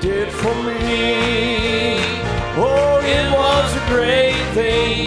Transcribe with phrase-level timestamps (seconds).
[0.00, 1.98] did for me.
[2.56, 5.06] Oh, it was a great thing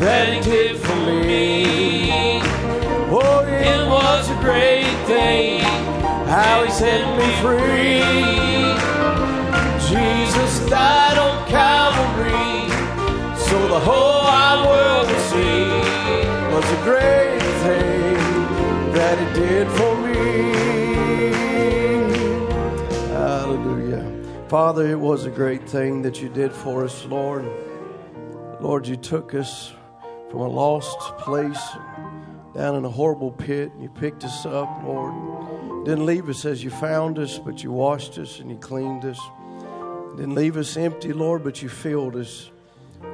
[0.00, 2.40] that he did for me.
[3.10, 5.60] Oh, it was a great thing
[6.26, 8.02] how he set me free.
[9.88, 12.68] Jesus died on Calvary
[13.38, 15.62] so the whole wide world would see
[16.52, 20.08] was a great thing that he did for me.
[23.48, 24.44] Hallelujah.
[24.50, 27.46] Father, it was a great thing that you did for us, Lord.
[28.60, 29.72] Lord, you took us
[30.30, 31.58] from a lost place
[32.54, 35.86] down in a horrible pit and you picked us up, Lord.
[35.86, 39.18] Didn't leave us as you found us, but you washed us and you cleaned us.
[40.16, 42.50] Didn't leave us empty, Lord, but you filled us.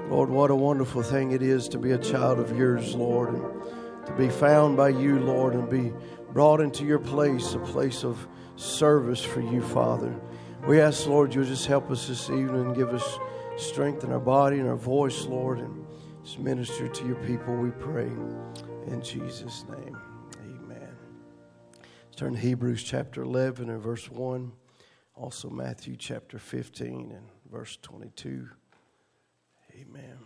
[0.09, 4.07] Lord, what a wonderful thing it is to be a child of yours, Lord, and
[4.07, 5.93] to be found by you, Lord, and be
[6.33, 10.15] brought into your place, a place of service for you, Father.
[10.67, 13.19] We ask, Lord, you'll just help us this evening and give us
[13.57, 15.85] strength in our body and our voice, Lord, and
[16.23, 18.11] just minister to your people, we pray.
[18.87, 19.99] In Jesus' name,
[20.41, 20.97] amen.
[21.81, 24.53] Let's turn to Hebrews chapter 11 and verse 1,
[25.15, 28.49] also Matthew chapter 15 and verse 22.
[29.81, 30.19] Amen.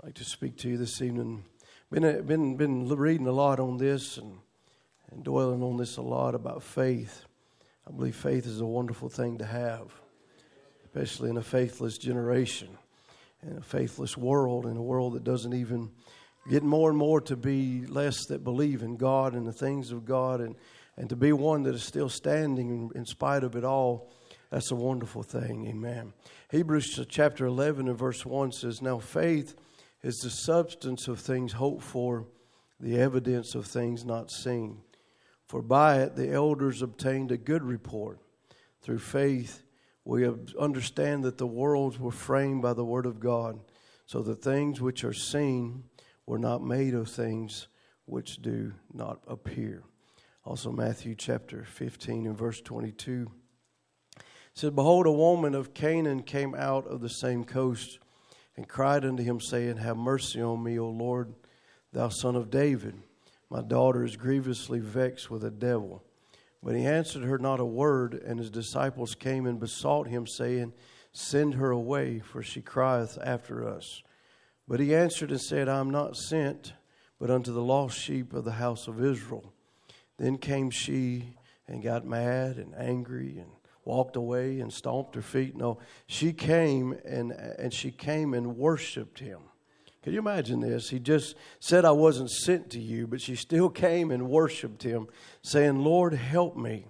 [0.00, 1.44] I'd like to speak to you this evening.
[1.90, 4.38] Been been been reading a lot on this and
[5.14, 7.24] and dwelling on this a lot about faith.
[7.86, 9.92] I believe faith is a wonderful thing to have,
[10.84, 12.68] especially in a faithless generation,
[13.42, 15.90] in a faithless world, in a world that doesn't even
[16.50, 20.04] get more and more to be less that believe in God and the things of
[20.04, 20.56] God, and
[20.96, 24.10] and to be one that is still standing in, spite of it all.
[24.50, 25.66] That's a wonderful thing.
[25.66, 26.12] Amen.
[26.50, 29.56] Hebrews chapter 11 and verse 1 says, Now faith
[30.02, 32.26] is the substance of things hoped for,
[32.78, 34.82] the evidence of things not seen.
[35.54, 38.18] For by it the elders obtained a good report.
[38.82, 39.62] Through faith
[40.04, 40.28] we
[40.58, 43.60] understand that the worlds were framed by the word of God,
[44.04, 45.84] so the things which are seen
[46.26, 47.68] were not made of things
[48.04, 49.84] which do not appear.
[50.44, 53.30] Also, Matthew chapter 15 and verse 22
[54.54, 58.00] said, Behold, a woman of Canaan came out of the same coast
[58.56, 61.32] and cried unto him, saying, Have mercy on me, O Lord,
[61.92, 62.96] thou son of David.
[63.54, 66.02] My daughter is grievously vexed with a devil.
[66.60, 70.72] But he answered her not a word, and his disciples came and besought him, saying,
[71.12, 74.02] Send her away, for she crieth after us.
[74.66, 76.72] But he answered and said, I am not sent,
[77.20, 79.52] but unto the lost sheep of the house of Israel.
[80.16, 81.36] Then came she
[81.68, 83.52] and got mad and angry and
[83.84, 85.54] walked away and stomped her feet.
[85.54, 85.78] No,
[86.08, 89.42] she came and, and she came and worshiped him.
[90.04, 90.90] Can you imagine this?
[90.90, 95.08] He just said, I wasn't sent to you, but she still came and worshiped him,
[95.40, 96.88] saying, Lord, help me.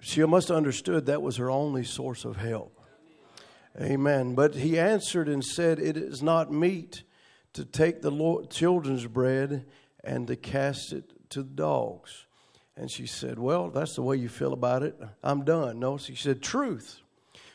[0.00, 2.80] She must have understood that was her only source of help.
[3.78, 4.34] Amen.
[4.34, 7.02] But he answered and said, It is not meet
[7.52, 9.66] to take the Lord, children's bread
[10.02, 12.24] and to cast it to the dogs.
[12.78, 14.98] And she said, Well, that's the way you feel about it.
[15.22, 15.80] I'm done.
[15.80, 17.02] No, she said, Truth.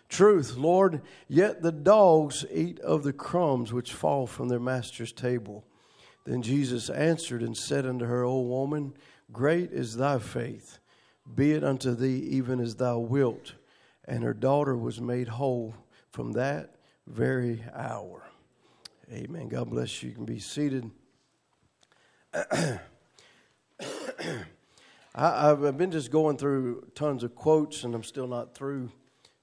[0.09, 5.65] Truth, Lord, yet the dogs eat of the crumbs which fall from their master's table.
[6.25, 8.93] Then Jesus answered and said unto her, O woman,
[9.31, 10.79] great is thy faith.
[11.35, 13.53] Be it unto thee even as thou wilt.
[14.05, 15.75] And her daughter was made whole
[16.11, 16.75] from that
[17.05, 18.23] very hour.
[19.11, 19.47] Amen.
[19.47, 20.09] God bless you.
[20.09, 20.89] You can be seated.
[22.33, 22.79] I,
[25.47, 28.91] have been just going through tons of quotes, and I'm still not through.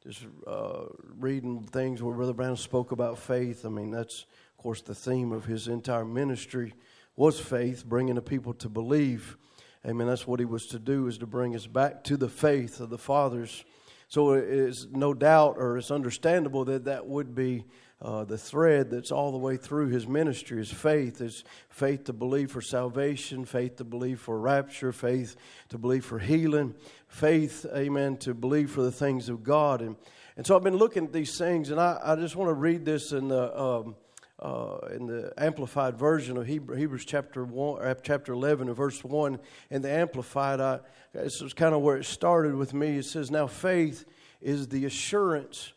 [0.07, 0.85] Just uh,
[1.19, 3.65] reading things where Brother Branham spoke about faith.
[3.65, 6.75] I mean, that's of course the theme of his entire ministry
[7.17, 9.39] was faith, bringing the people to believe.
[9.87, 10.07] Amen.
[10.07, 12.91] That's what he was to do, is to bring us back to the faith of
[12.91, 13.65] the fathers.
[14.09, 17.65] So it's no doubt, or it's understandable that that would be
[18.05, 21.23] uh, the thread that's all the way through his ministry is faith.
[21.23, 25.37] Is faith to believe for salvation, faith to believe for rapture, faith
[25.71, 26.75] to believe for healing,
[27.09, 29.81] faith, amen, to believe for the things of God.
[29.81, 29.97] And,
[30.37, 32.85] and so I've been looking at these things, and I, I just want to read
[32.85, 33.61] this in the.
[33.61, 33.97] Um,
[34.41, 39.03] uh, in the amplified version of Hebrew, Hebrews chapter one, uh, chapter eleven, and verse
[39.03, 39.39] one,
[39.71, 40.81] in the amplified, I,
[41.13, 42.99] this is kind of where it started with me.
[42.99, 44.05] It says, "Now faith
[44.43, 45.73] is the assurance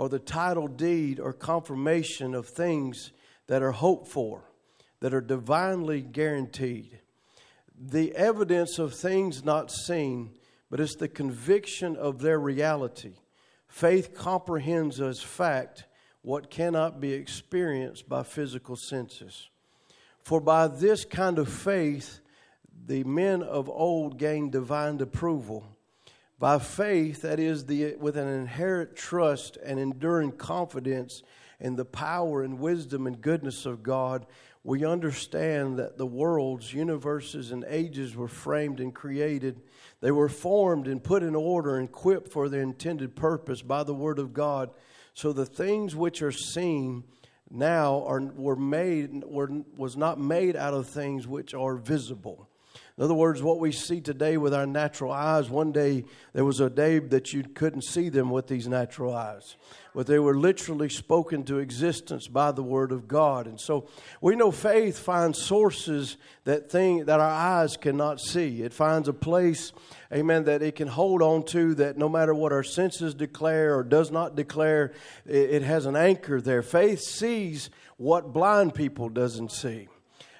[0.00, 3.12] or the title deed or confirmation of things
[3.48, 4.50] that are hoped for,
[5.00, 6.98] that are divinely guaranteed.
[7.78, 10.30] The evidence of things not seen,
[10.70, 13.12] but it's the conviction of their reality.
[13.68, 15.84] Faith comprehends as fact
[16.22, 19.50] what cannot be experienced by physical senses.
[20.22, 22.20] For by this kind of faith,
[22.86, 25.76] the men of old gained divine approval
[26.40, 31.22] By faith, that is, the, with an inherent trust and enduring confidence
[31.60, 34.24] in the power and wisdom and goodness of God,
[34.64, 39.60] we understand that the worlds, universes, and ages were framed and created.
[40.00, 43.94] They were formed and put in order and equipped for their intended purpose by the
[43.94, 44.70] Word of God.
[45.12, 47.04] So the things which are seen
[47.50, 52.48] now are, were made, were, was not made out of things which are visible.
[53.00, 56.04] In other words, what we see today with our natural eyes, one day
[56.34, 59.56] there was a day that you couldn't see them with these natural eyes
[59.94, 63.46] but they were literally spoken to existence by the word of God.
[63.46, 63.88] And so
[64.20, 68.62] we know faith finds sources that thing that our eyes cannot see.
[68.62, 69.72] It finds a place,
[70.12, 73.82] amen, that it can hold on to that no matter what our senses declare or
[73.82, 74.92] does not declare,
[75.26, 76.62] it has an anchor there.
[76.62, 79.88] Faith sees what blind people doesn't see.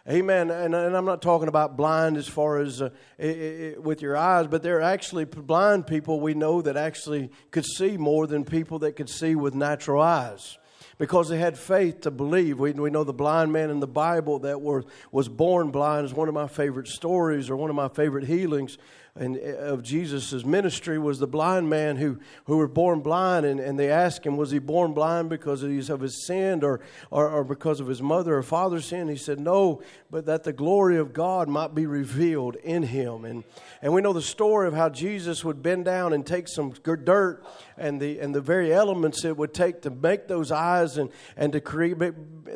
[0.09, 0.51] Amen.
[0.51, 2.89] And, and, I'm not talking about blind as far as uh,
[3.19, 7.31] it, it, with your eyes, but there are actually blind people we know that actually
[7.51, 10.57] could see more than people that could see with natural eyes
[10.97, 12.59] because they had faith to believe.
[12.59, 16.15] We, we know the blind man in the Bible that were, was born blind is
[16.15, 18.79] one of my favorite stories or one of my favorite healings
[19.17, 23.61] and uh, of Jesus' ministry was the blind man who, who was born blind, and,
[23.61, 26.81] and they asked him, was he born blind because of his, of his sin or,
[27.11, 29.09] or, or because of his mother or father's sin?
[29.09, 33.25] He said, no, but that the glory of God might be revealed in him.
[33.25, 33.45] And,
[33.83, 37.45] and we know the story of how Jesus would bend down and take some dirt
[37.81, 41.53] and the, and the very elements it would take to make those eyes and, and
[41.53, 41.97] to create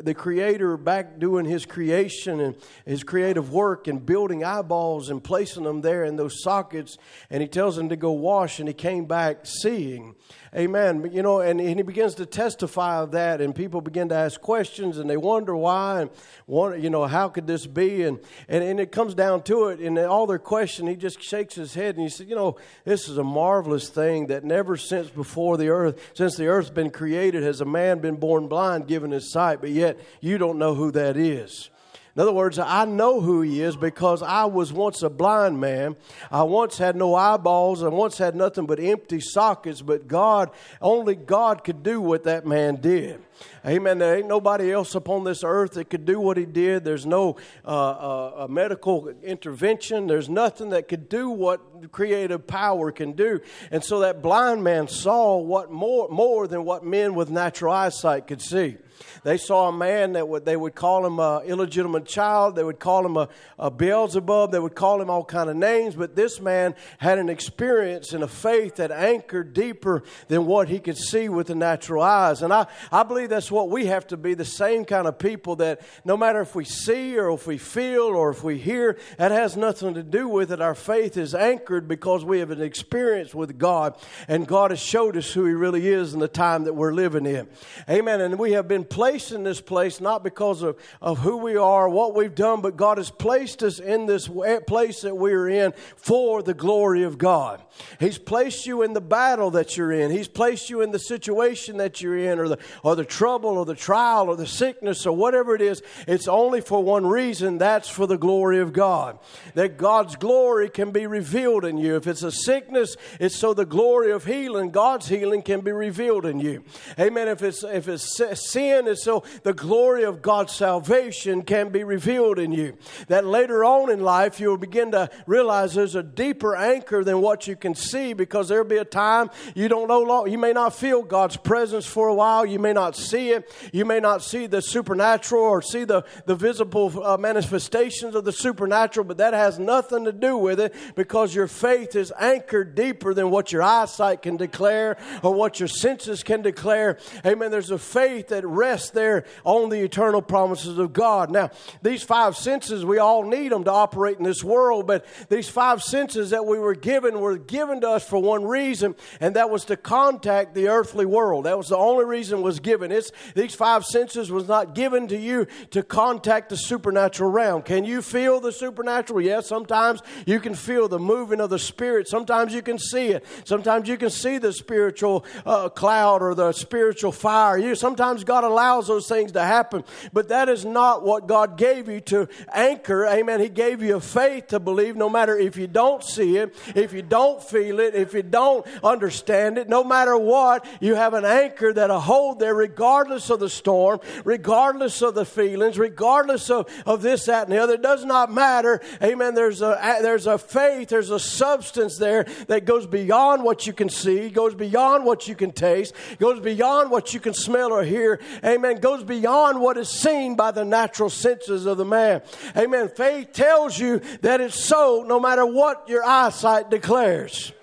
[0.03, 2.55] the creator back doing his creation and
[2.85, 6.97] his creative work and building eyeballs and placing them there in those sockets.
[7.29, 10.15] And he tells him to go wash, and he came back seeing.
[10.55, 11.09] Amen.
[11.11, 14.97] You know, and, he begins to testify of that, and people begin to ask questions,
[14.97, 16.09] and they wonder why, and
[16.47, 18.03] wonder, you know, how could this be?
[18.03, 21.55] And, and, and it comes down to it, and all their question, he just shakes
[21.55, 22.55] his head, and he said, you know,
[22.85, 26.89] this is a marvelous thing that never since before the earth, since the earth's been
[26.89, 30.73] created, has a man been born blind, given his sight, but yet you don't know
[30.73, 31.69] who that is.
[32.15, 35.97] In other words, I know who he is because I was once a blind man.
[36.31, 37.83] I once had no eyeballs.
[37.83, 40.51] I once had nothing but empty sockets, but God,
[40.81, 43.21] only God could do what that man did.
[43.65, 43.97] Amen.
[43.97, 46.85] There ain't nobody else upon this earth that could do what he did.
[46.85, 47.35] There's no
[47.65, 50.07] uh, uh, medical intervention.
[50.07, 53.41] There's nothing that could do what creative power can do.
[53.71, 58.27] And so that blind man saw what more, more than what men with natural eyesight
[58.27, 58.77] could see.
[59.25, 62.55] They saw a man that would, they would call him an illegitimate child.
[62.55, 63.27] They would call him a,
[63.57, 64.51] a Beelzebub.
[64.51, 65.95] They would call him all kind of names.
[65.95, 70.79] But this man had an experience and a faith that anchored deeper than what he
[70.79, 72.43] could see with the natural eyes.
[72.43, 75.55] And I, I believe that's what we have to be the same kind of people
[75.55, 79.31] that no matter if we see or if we feel or if we hear, that
[79.31, 80.61] has nothing to do with it.
[80.61, 85.17] Our faith is anchored because we have an experience with God and God has showed
[85.17, 87.47] us who He really is in the time that we're living in.
[87.89, 88.21] Amen.
[88.21, 91.89] And we have been placed in this place not because of, of who we are,
[91.89, 95.73] what we've done, but God has placed us in this eh, place that we're in
[95.95, 97.61] for the glory of God.
[97.99, 100.11] He's placed you in the battle that you're in.
[100.11, 103.65] He's placed you in the situation that you're in or the, or the trouble or
[103.65, 105.81] the trial or the sickness or whatever it is.
[106.07, 107.57] It's only for one reason.
[107.57, 109.19] That's for the glory of God.
[109.53, 111.95] That God's glory can be revealed in you.
[111.95, 116.25] If it's a sickness, it's so the glory of healing, God's healing can be revealed
[116.25, 116.63] in you.
[116.99, 117.27] Amen.
[117.27, 122.39] If it's, if it's sin, is so the glory of God's salvation can be revealed
[122.39, 122.75] in you.
[123.07, 127.45] That later on in life, you'll begin to realize there's a deeper anchor than what
[127.45, 130.31] you can see because there'll be a time you don't know, long.
[130.31, 133.85] you may not feel God's presence for a while, you may not see it, you
[133.85, 139.03] may not see the supernatural or see the, the visible uh, manifestations of the supernatural,
[139.03, 143.29] but that has nothing to do with it because your faith is anchored deeper than
[143.29, 146.97] what your eyesight can declare or what your senses can declare.
[147.23, 147.51] Amen.
[147.51, 148.43] There's a faith that
[148.85, 151.31] rest there on the eternal promises of God.
[151.31, 151.49] Now,
[151.81, 155.81] these five senses, we all need them to operate in this world, but these five
[155.81, 159.65] senses that we were given were given to us for one reason, and that was
[159.65, 161.45] to contact the earthly world.
[161.45, 162.91] That was the only reason was given.
[162.91, 167.61] It's, these five senses was not given to you to contact the supernatural realm.
[167.61, 169.21] Can you feel the supernatural?
[169.21, 172.07] Yes, sometimes you can feel the moving of the Spirit.
[172.07, 173.25] Sometimes you can see it.
[173.45, 177.57] Sometimes you can see the spiritual uh, cloud or the spiritual fire.
[177.57, 179.83] You, sometimes God allows those things to happen.
[180.13, 183.05] But that is not what God gave you to anchor.
[183.05, 183.39] Amen.
[183.39, 186.93] He gave you a faith to believe no matter if you don't see it, if
[186.93, 191.25] you don't feel it, if you don't understand it, no matter what, you have an
[191.25, 197.01] anchor that'll hold there regardless of the storm, regardless of the feelings, regardless of, of
[197.01, 197.73] this, that, and the other.
[197.73, 198.81] It does not matter.
[199.01, 199.33] Amen.
[199.35, 203.89] There's a, there's a faith, there's a substance there that goes beyond what you can
[203.89, 208.19] see, goes beyond what you can taste, goes beyond what you can smell or hear.
[208.43, 208.64] Amen.
[208.73, 212.21] Goes beyond what is seen by the natural senses of the man.
[212.57, 212.89] Amen.
[212.89, 217.53] Faith tells you that it's so no matter what your eyesight declares.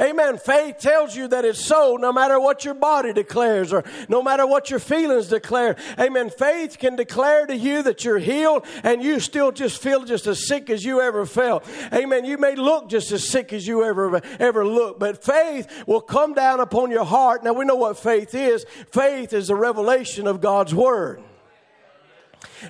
[0.00, 0.38] Amen.
[0.38, 4.46] Faith tells you that it's so no matter what your body declares or no matter
[4.46, 5.76] what your feelings declare.
[5.98, 6.30] Amen.
[6.30, 10.46] Faith can declare to you that you're healed and you still just feel just as
[10.46, 11.64] sick as you ever felt.
[11.92, 12.24] Amen.
[12.24, 16.34] You may look just as sick as you ever, ever looked, but faith will come
[16.34, 17.44] down upon your heart.
[17.44, 18.64] Now we know what faith is.
[18.92, 21.22] Faith is a revelation of God's Word.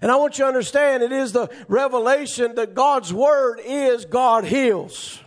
[0.03, 4.45] And I want you to understand it is the revelation that God's Word is God
[4.45, 5.21] heals.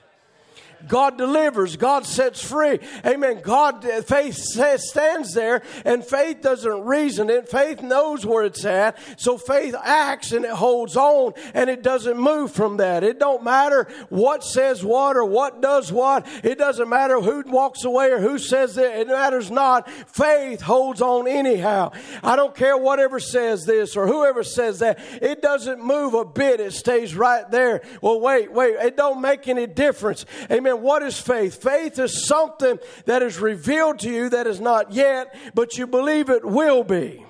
[0.88, 1.76] God delivers.
[1.76, 2.80] God sets free.
[3.06, 3.42] Amen.
[3.42, 7.50] God, uh, faith stands there and faith doesn't reason it.
[7.50, 8.98] Faith knows where it's at.
[9.18, 13.04] So faith acts and it holds on and it doesn't move from that.
[13.04, 16.28] It don't matter what says what or what does what.
[16.44, 19.00] It doesn't matter who walks away or who says that.
[19.00, 19.90] It matters not.
[19.90, 21.92] Faith holds on anyhow.
[22.24, 25.00] I don't care whatever says this or whoever says that.
[25.22, 26.60] It doesn't move a bit.
[26.60, 27.82] It stays right there.
[28.02, 28.76] Well, wait, wait.
[28.76, 30.26] It don't make any difference.
[30.52, 30.77] Amen.
[30.82, 31.62] What is faith?
[31.62, 36.30] Faith is something that is revealed to you that is not yet, but you believe
[36.30, 37.26] it will be.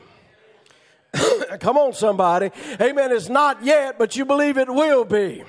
[1.60, 2.52] Come on, somebody.
[2.80, 3.12] Amen.
[3.12, 5.44] It's not yet, but you believe it will be.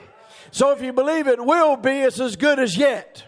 [0.50, 3.24] So if you believe it will be, it's as good as yet.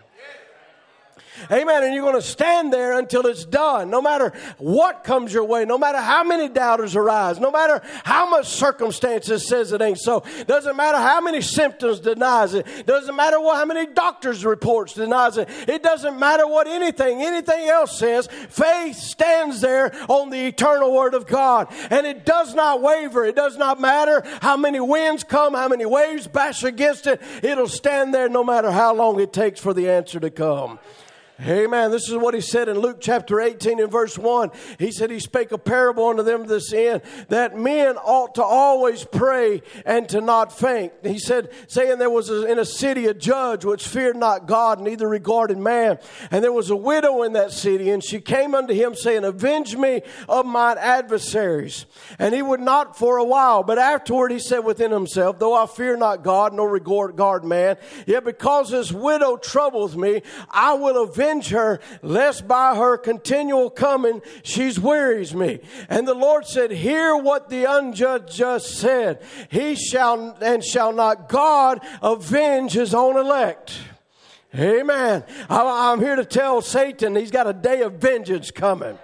[1.50, 1.84] Amen.
[1.84, 3.90] And you're going to stand there until it's done.
[3.90, 8.28] No matter what comes your way, no matter how many doubters arise, no matter how
[8.28, 10.24] much circumstances says it ain't so.
[10.46, 12.66] Doesn't matter how many symptoms denies it.
[12.86, 15.48] Doesn't matter what, how many doctors reports denies it.
[15.68, 18.28] It doesn't matter what anything, anything else says.
[18.48, 21.68] Faith stands there on the eternal word of God.
[21.90, 23.24] And it does not waver.
[23.24, 27.20] It does not matter how many winds come, how many waves bash against it.
[27.42, 30.78] It'll stand there no matter how long it takes for the answer to come.
[31.42, 31.90] Amen.
[31.90, 34.50] This is what he said in Luke chapter 18 and verse 1.
[34.78, 39.04] He said, He spake a parable unto them this end, that men ought to always
[39.04, 40.92] pray and to not faint.
[41.02, 44.80] He said, saying there was a, in a city a judge which feared not God,
[44.80, 45.98] neither regarded man.
[46.30, 49.76] And there was a widow in that city, and she came unto him, saying, Avenge
[49.76, 51.86] me of mine adversaries.
[52.18, 55.64] And he would not for a while, but afterward he said within himself, Though I
[55.64, 60.20] fear not God, nor regard man, yet because this widow troubles me,
[60.50, 65.60] I will avenge avenge her, lest by her continual coming she wearies me.
[65.88, 69.22] And the Lord said, Hear what the unjudged just said.
[69.50, 73.78] He shall and shall not God avenge his own elect.
[74.54, 75.24] Amen.
[75.48, 78.98] I'm here to tell Satan he's got a day of vengeance coming.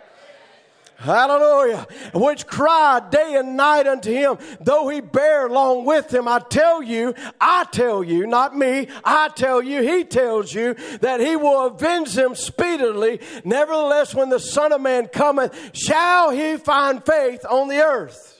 [0.97, 1.87] Hallelujah.
[2.15, 6.27] Which cry day and night unto him, though he bear along with him.
[6.27, 11.21] I tell you, I tell you, not me, I tell you, he tells you that
[11.21, 13.21] he will avenge them speedily.
[13.45, 18.36] Nevertheless, when the Son of Man cometh, shall he find faith on the earth?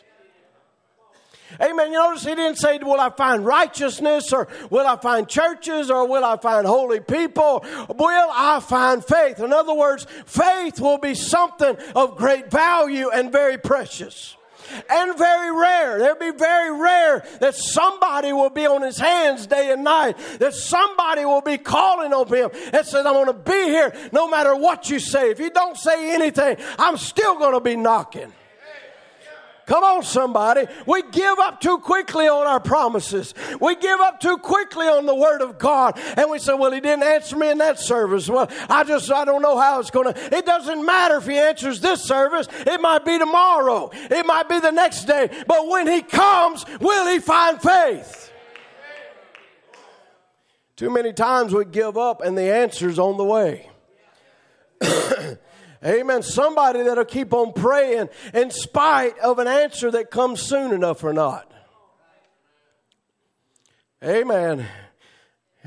[1.61, 1.93] Amen.
[1.93, 6.07] You notice he didn't say, Will I find righteousness or will I find churches or
[6.07, 7.65] will I find holy people?
[7.89, 9.41] Will I find faith?
[9.41, 14.37] In other words, faith will be something of great value and very precious
[14.91, 15.99] and very rare.
[15.99, 20.55] There'll be very rare that somebody will be on his hands day and night, that
[20.55, 24.55] somebody will be calling on him and says, I'm going to be here no matter
[24.55, 25.31] what you say.
[25.31, 28.33] If you don't say anything, I'm still going to be knocking.
[29.67, 30.67] Come on, somebody.
[30.87, 33.35] We give up too quickly on our promises.
[33.61, 35.99] We give up too quickly on the Word of God.
[36.17, 38.29] And we say, well, He didn't answer me in that service.
[38.29, 40.37] Well, I just, I don't know how it's going to.
[40.37, 42.47] It doesn't matter if He answers this service.
[42.53, 43.91] It might be tomorrow.
[43.93, 45.29] It might be the next day.
[45.49, 48.33] But when He comes, will He find faith?
[50.77, 53.69] Too many times we give up and the answer's on the way.
[55.85, 56.23] Amen.
[56.23, 61.13] Somebody that'll keep on praying in spite of an answer that comes soon enough or
[61.13, 61.53] not.
[64.03, 64.67] Amen.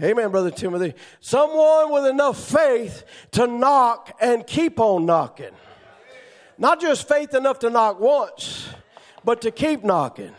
[0.01, 0.93] Amen, Brother Timothy.
[1.19, 5.51] Someone with enough faith to knock and keep on knocking.
[6.57, 8.69] Not just faith enough to knock once,
[9.23, 10.33] but to keep knocking.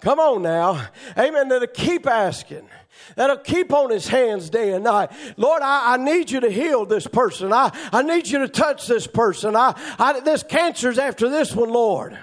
[0.00, 0.88] Come on now.
[1.16, 1.48] Amen.
[1.48, 2.68] To keep asking
[3.16, 5.10] that'll keep on his hands day and night.
[5.36, 7.52] Lord, I, I, need you to heal this person.
[7.52, 9.56] I, I need you to touch this person.
[9.56, 12.18] I, I, this cancer's after this one, Lord.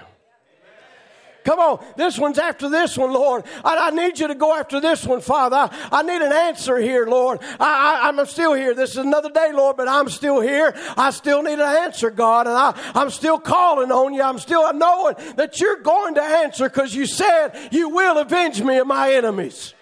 [1.46, 3.44] Come on, this one's after this one, Lord.
[3.64, 5.54] I, I need you to go after this one, Father.
[5.54, 7.38] I, I need an answer here, Lord.
[7.60, 8.74] I, am still here.
[8.74, 10.74] This is another day, Lord, but I'm still here.
[10.96, 14.22] I still need an answer, God, and I, I'm still calling on you.
[14.22, 18.78] I'm still knowing that you're going to answer because you said you will avenge me
[18.78, 19.72] of my enemies.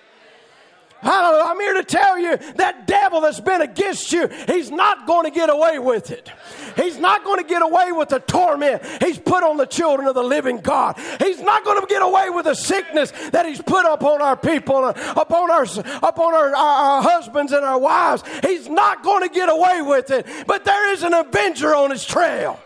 [1.05, 1.45] Hallelujah.
[1.45, 5.31] I'm here to tell you that devil that's been against you, he's not going to
[5.31, 6.31] get away with it.
[6.77, 10.15] He's not going to get away with the torment he's put on the children of
[10.15, 10.99] the living God.
[11.19, 14.87] He's not going to get away with the sickness that he's put upon our people,
[14.87, 15.65] upon our,
[16.03, 18.25] upon our, our, our husbands and our wives.
[18.43, 20.27] He's not going to get away with it.
[20.47, 22.59] But there is an avenger on his trail.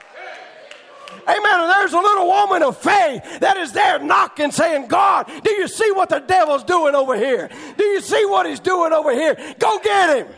[1.28, 1.60] Amen.
[1.60, 5.68] And there's a little woman of faith that is there knocking, saying, God, do you
[5.68, 7.50] see what the devil's doing over here?
[7.76, 9.36] Do you see what he's doing over here?
[9.58, 10.34] Go get him.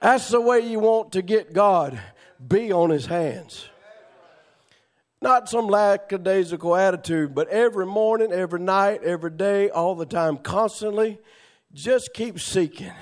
[0.00, 1.98] That's the way you want to get God.
[2.46, 3.68] Be on his hands.
[5.22, 11.18] Not some lackadaisical attitude, but every morning, every night, every day, all the time, constantly,
[11.72, 12.92] just keep seeking,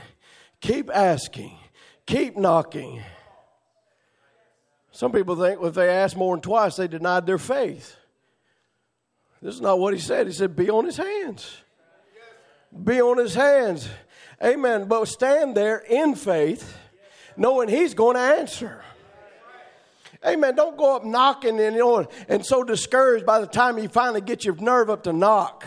[0.60, 1.58] keep asking,
[2.06, 3.02] keep knocking.
[5.02, 7.97] Some people think if they ask more than twice, they denied their faith.
[9.40, 10.28] This is not what he said.
[10.28, 11.56] He said, Be on his hands.
[12.85, 13.88] Be on his hands.
[14.40, 14.87] Amen.
[14.87, 16.78] But stand there in faith,
[17.37, 18.80] knowing he's going to answer.
[20.25, 20.54] Amen.
[20.54, 24.21] Don't go up knocking and, you know, and so discouraged by the time you finally
[24.21, 25.66] get your nerve up to knock.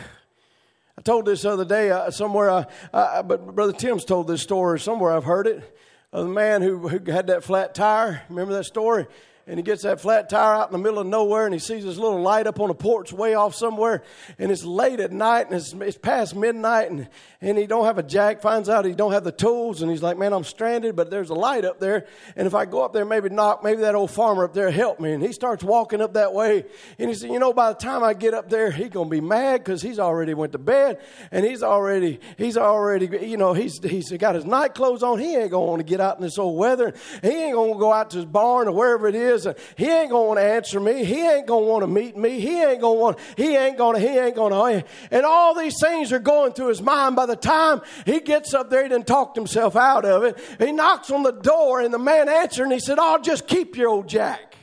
[0.98, 2.64] I told this other day uh, somewhere, uh,
[2.94, 5.12] uh, but Brother Tim's told this story somewhere.
[5.12, 5.75] I've heard it
[6.16, 8.24] of the man who, who had that flat tire.
[8.30, 9.06] Remember that story?
[9.48, 11.84] And he gets that flat tire out in the middle of nowhere and he sees
[11.84, 14.02] this little light up on a porch way off somewhere
[14.40, 17.08] and it's late at night and it's, it's past midnight and,
[17.42, 20.02] and he don't have a jack finds out he don't have the tools and he's
[20.02, 22.92] like man i'm stranded but there's a light up there and if i go up
[22.92, 25.14] there maybe knock maybe that old farmer up there help me.
[25.14, 26.66] And he starts walking up that way
[26.98, 29.12] and he said you know by the time i get up there he's going to
[29.12, 31.00] be mad because he's already went to bed
[31.32, 35.36] and he's already he's already you know he's he's got his night clothes on he
[35.36, 37.80] ain't going to want to get out in this old weather he ain't going to
[37.80, 41.04] go out to his barn or wherever it is is, he ain't to answer me.
[41.04, 42.40] He ain't to want to meet me.
[42.40, 44.86] He ain't to want, he ain't to, he ain't to.
[45.12, 47.16] And all these things are going through his mind.
[47.16, 50.40] By the time he gets up there, he done talked himself out of it.
[50.60, 53.76] He knocks on the door and the man answered and he said, I'll just keep
[53.76, 54.56] your old jack.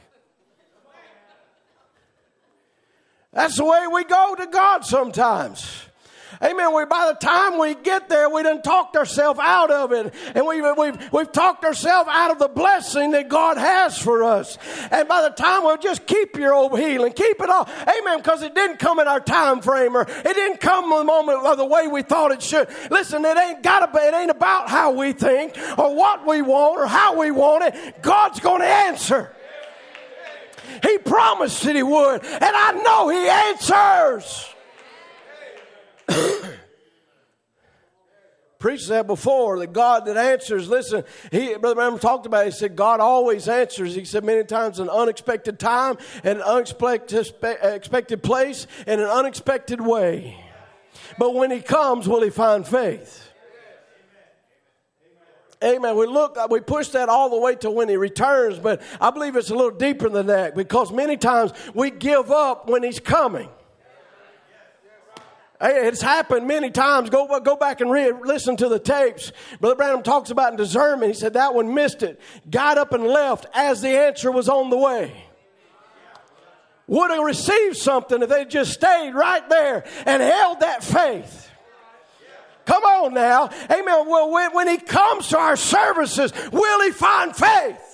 [3.32, 5.86] That's the way we go to God sometimes.
[6.42, 6.74] Amen.
[6.74, 10.14] We, by the time we get there, we done talked ourselves out of it.
[10.34, 14.58] And we, we've, we've talked ourselves out of the blessing that God has for us.
[14.90, 17.68] And by the time we'll just keep your old healing, keep it all.
[17.82, 18.18] Amen.
[18.18, 21.56] Because it didn't come in our time frame or it didn't come the moment of
[21.56, 22.68] the way we thought it should.
[22.90, 26.80] Listen, it ain't gotta be, it ain't about how we think or what we want
[26.80, 28.02] or how we want it.
[28.02, 29.32] God's going to answer.
[30.82, 34.48] He promised that He would, and I know He answers.
[38.58, 40.68] Preached that before, the God that answers.
[40.68, 42.52] Listen, he, Brother Branham talked about it.
[42.52, 43.92] He said, God always answers.
[43.94, 49.80] He said many times an unexpected time, and an unexpected expected place, and an unexpected
[49.80, 50.36] way.
[51.18, 53.28] But when he comes, will he find faith?
[55.62, 55.96] Amen.
[55.96, 59.36] We look, we push that all the way to when he returns, but I believe
[59.36, 63.48] it's a little deeper than that because many times we give up when he's coming.
[65.64, 67.08] It's happened many times.
[67.08, 69.32] Go, go back and read, listen to the tapes.
[69.60, 71.14] Brother Branham talks about in discernment.
[71.14, 72.20] He said that one missed it.
[72.50, 75.24] Got up and left as the answer was on the way.
[76.88, 81.48] Would have received something if they just stayed right there and held that faith.
[82.64, 83.48] Come on now.
[83.70, 84.08] Amen.
[84.08, 87.91] Well, when, when he comes to our services, will he find faith?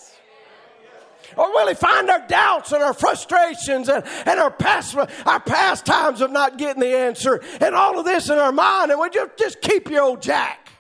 [1.39, 5.87] Or will He find our doubts and our frustrations and, and our past our past
[5.87, 9.09] times of not getting the answer and all of this in our mind and we
[9.11, 10.71] just, just keep your old jack.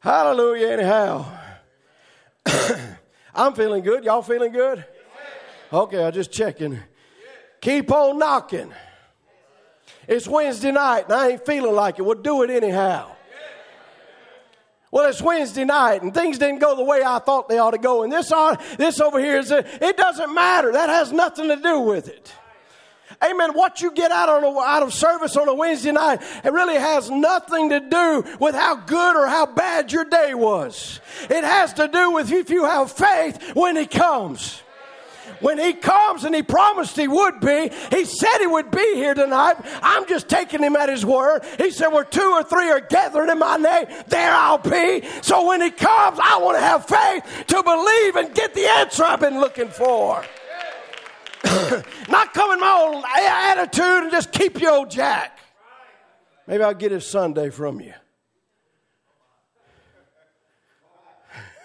[0.00, 1.26] Hallelujah, anyhow.
[3.34, 4.04] I'm feeling good.
[4.04, 4.84] Y'all feeling good?
[5.72, 6.78] Okay, I'm just checking.
[7.60, 8.72] Keep on knocking.
[10.06, 12.02] It's Wednesday night and I ain't feeling like it.
[12.02, 13.15] We'll do it anyhow.
[14.90, 17.78] Well, it's Wednesday night and things didn't go the way I thought they ought to
[17.78, 18.02] go.
[18.02, 20.72] And this, uh, this over here is, a, it doesn't matter.
[20.72, 22.32] That has nothing to do with it.
[23.24, 23.52] Amen.
[23.54, 26.74] What you get out, on a, out of service on a Wednesday night, it really
[26.74, 31.00] has nothing to do with how good or how bad your day was.
[31.30, 34.62] It has to do with if you have faith when He comes.
[35.40, 39.14] When he comes and he promised he would be, he said he would be here
[39.14, 39.56] tonight.
[39.82, 41.42] I'm just taking him at his word.
[41.58, 45.02] He said, Where two or three are gathered in my name, there I'll be.
[45.22, 49.04] So when he comes, I want to have faith to believe and get the answer
[49.04, 50.24] I've been looking for.
[52.08, 55.38] Not come in my old attitude and just keep your old jack.
[56.46, 57.94] Maybe I'll get his Sunday from you.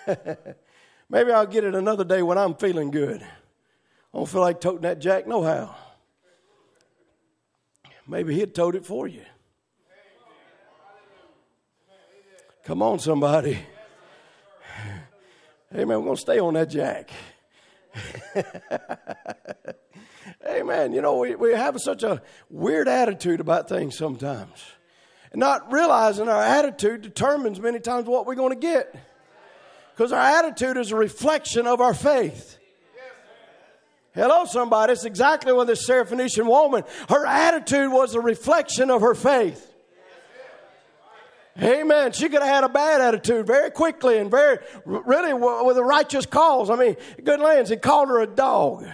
[1.10, 3.26] Maybe I'll get it another day when I'm feeling good.
[4.14, 5.76] I don't feel like toting that jack no how.
[8.08, 9.22] Maybe he'd tote it for you.
[12.66, 13.58] Come on, somebody.
[15.74, 17.10] Hey, man, We're going to stay on that jack.
[20.46, 24.64] hey, man, You know, we, we have such a weird attitude about things sometimes.
[25.32, 28.94] And not realizing our attitude determines many times what we're going to get.
[29.96, 32.58] Because our attitude is a reflection of our faith.
[34.14, 34.94] Hello, somebody.
[34.94, 39.68] It's exactly what this Syrophoenician woman, her attitude was a reflection of her faith.
[41.62, 42.12] Amen.
[42.14, 46.26] She could have had a bad attitude very quickly and very, really, with a righteous
[46.26, 46.70] cause.
[46.70, 48.88] I mean, good lands, he called her a dog.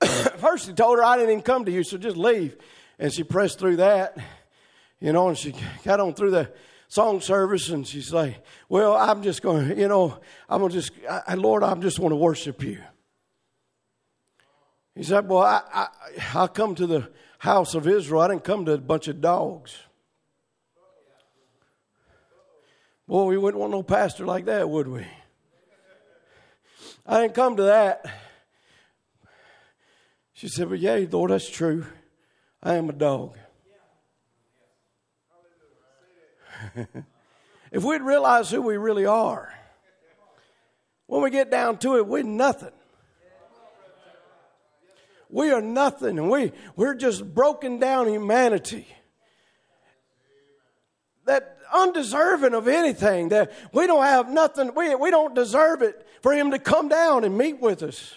[0.38, 2.56] First, he told her, I didn't even come to you, so just leave.
[2.98, 4.16] And she pressed through that,
[4.98, 6.52] you know, and she got on through the
[6.88, 10.76] song service and she's like, Well, I'm just going to, you know, I'm going to
[10.76, 12.78] just, I, Lord, I'm just want to worship you.
[14.94, 15.88] He said, Well, I, I,
[16.34, 18.22] I come to the house of Israel.
[18.22, 19.76] I didn't come to a bunch of dogs.
[23.06, 25.06] Boy, we wouldn't want no pastor like that, would we?
[27.06, 28.06] I didn't come to that.
[30.32, 31.86] She said, Well, yeah, Lord, that's true.
[32.62, 33.36] I am a dog.
[37.72, 39.52] if we'd realize who we really are,
[41.06, 42.70] when we get down to it, we're nothing.
[45.30, 48.86] We are nothing, and we, we're just broken down humanity.
[51.26, 56.32] That undeserving of anything, that we don't have nothing, we, we don't deserve it for
[56.32, 58.16] Him to come down and meet with us.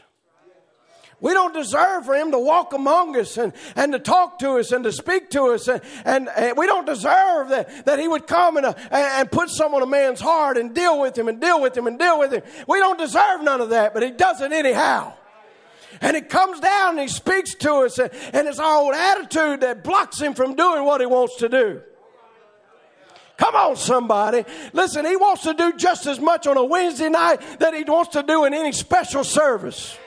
[1.23, 4.73] We don't deserve for him to walk among us and, and to talk to us
[4.73, 5.69] and to speak to us.
[5.69, 9.49] And, and, and we don't deserve that, that he would come and, uh, and put
[9.49, 12.19] some on a man's heart and deal with him and deal with him and deal
[12.19, 12.41] with him.
[12.67, 15.13] We don't deserve none of that, but he does it anyhow.
[16.01, 18.11] And he comes down and he speaks to us, and,
[18.47, 21.81] it's our old attitude that blocks him from doing what he wants to do.
[23.37, 24.45] Come on, somebody.
[24.73, 28.11] Listen, he wants to do just as much on a Wednesday night that he wants
[28.11, 29.97] to do in any special service.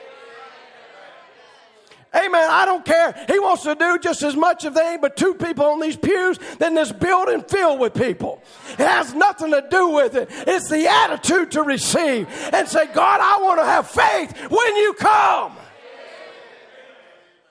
[2.15, 2.47] Amen.
[2.49, 3.13] I don't care.
[3.27, 5.97] He wants to do just as much if they ain't but two people on these
[5.97, 8.41] pews than this building filled with people.
[8.71, 10.29] It has nothing to do with it.
[10.31, 14.93] It's the attitude to receive and say, God, I want to have faith when you
[14.93, 15.56] come.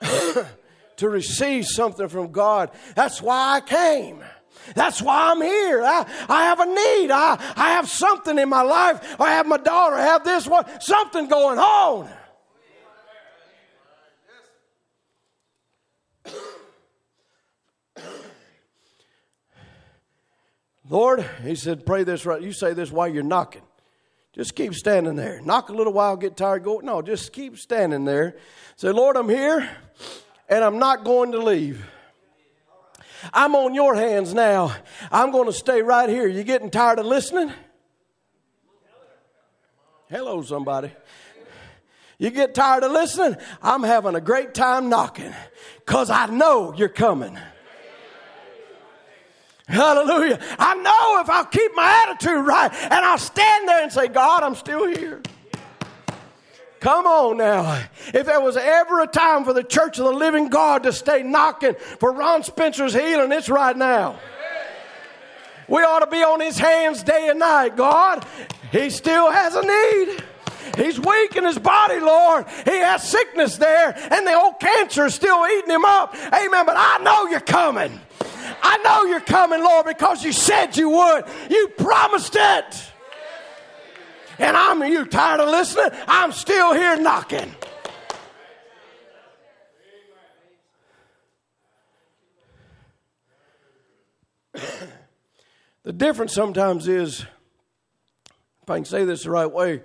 [0.97, 2.71] to receive something from God.
[2.95, 4.23] That's why I came.
[4.75, 5.81] That's why I'm here.
[5.83, 7.11] I, I have a need.
[7.11, 9.15] I, I have something in my life.
[9.19, 9.95] I have my daughter.
[9.95, 10.65] I have this one.
[10.81, 12.09] Something going on.
[20.89, 22.41] Lord, he said, pray this right.
[22.41, 23.61] You say this while you're knocking.
[24.33, 25.41] Just keep standing there.
[25.41, 26.77] Knock a little while, get tired, go.
[26.77, 28.35] No, just keep standing there.
[28.77, 29.67] Say, Lord, I'm here
[30.47, 31.83] and I'm not going to leave.
[33.33, 34.75] I'm on your hands now.
[35.11, 36.27] I'm going to stay right here.
[36.27, 37.51] You getting tired of listening?
[40.11, 40.91] Hello, somebody.
[42.19, 43.37] You get tired of listening?
[43.63, 45.33] I'm having a great time knocking
[45.83, 47.35] because I know you're coming.
[49.67, 50.39] Hallelujah.
[50.59, 54.43] I know if I'll keep my attitude right and I'll stand there and say, God,
[54.43, 55.23] I'm still here.
[56.79, 57.83] Come on now.
[58.13, 61.23] If there was ever a time for the church of the living God to stay
[61.23, 64.19] knocking for Ron Spencer's healing, it's right now.
[65.67, 67.75] We ought to be on his hands day and night.
[67.75, 68.25] God,
[68.71, 70.23] he still has a need.
[70.77, 72.45] He's weak in his body, Lord.
[72.65, 76.15] He has sickness there, and the old cancer is still eating him up.
[76.15, 76.65] Amen.
[76.65, 77.99] But I know you're coming.
[78.61, 81.25] I know you're coming, Lord, because you said you would.
[81.49, 82.91] You promised it.
[84.39, 85.89] And I'm you tired of listening?
[86.07, 87.55] I'm still here knocking.
[95.83, 97.25] the difference sometimes is,
[98.63, 99.81] if I can say this the right way,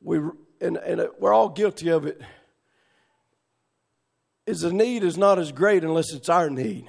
[0.00, 0.20] we
[0.60, 2.20] and, and we're all guilty of it.
[4.46, 6.86] Is the need is not as great unless it's our need.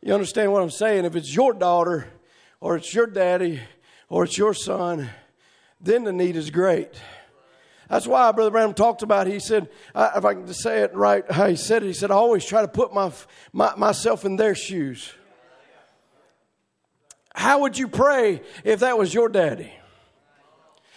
[0.00, 1.04] You understand what I'm saying?
[1.04, 2.06] If it's your daughter,
[2.60, 3.60] or it's your daddy,
[4.08, 5.10] or it's your son,
[5.80, 6.90] then the need is great.
[7.88, 9.26] That's why Brother Branham talked about.
[9.28, 9.32] It.
[9.32, 11.86] He said, if I can say it right, how he said it.
[11.86, 13.10] He said, "I always try to put my,
[13.52, 15.12] my myself in their shoes."
[17.34, 19.72] How would you pray if that was your daddy?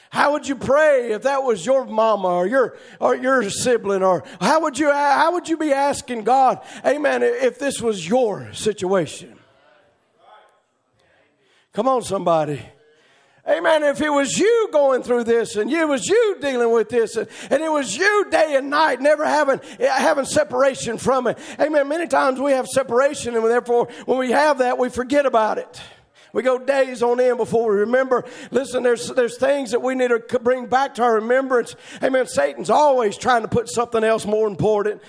[0.09, 4.25] How would you pray if that was your mama or your or your sibling or
[4.41, 9.37] how would you how would you be asking God, amen, if this was your situation?
[11.73, 12.61] Come on somebody.
[13.47, 13.83] Amen.
[13.83, 17.27] If it was you going through this and it was you dealing with this and,
[17.49, 21.39] and, it was you day and night, never having, having separation from it.
[21.59, 21.87] Amen.
[21.87, 25.81] Many times we have separation and therefore when we have that, we forget about it.
[26.33, 28.25] We go days on end before we remember.
[28.51, 31.75] Listen, there's, there's things that we need to bring back to our remembrance.
[32.03, 32.27] Amen.
[32.27, 35.01] Satan's always trying to put something else more important.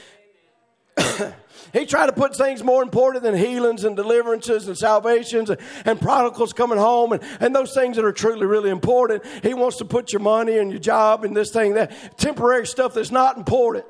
[1.72, 6.00] He tried to put things more important than healings and deliverances and salvations and, and
[6.00, 9.24] prodigals coming home and, and those things that are truly, really important.
[9.42, 12.94] He wants to put your money and your job and this thing, that temporary stuff
[12.94, 13.86] that's not important.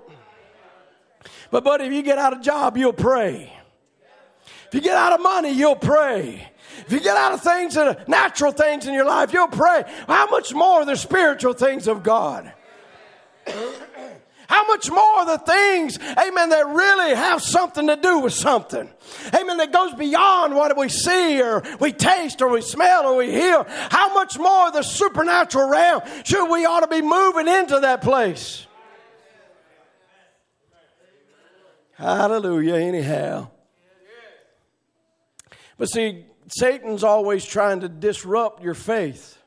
[1.51, 3.53] But, buddy, if you get out of job, you'll pray.
[4.69, 6.51] If you get out of money, you'll pray.
[6.87, 9.85] If you get out of things that are natural things in your life, you'll pray.
[10.07, 12.53] How much more the spiritual things of God?
[14.53, 18.87] How much more the things, amen, that really have something to do with something.
[19.35, 23.31] Amen, that goes beyond what we see or we taste or we smell or we
[23.31, 23.65] hear.
[23.89, 28.67] How much more the supernatural realm should we ought to be moving into that place?
[31.93, 33.49] Hallelujah, anyhow.
[35.79, 39.42] But see, Satan's always trying to disrupt your faith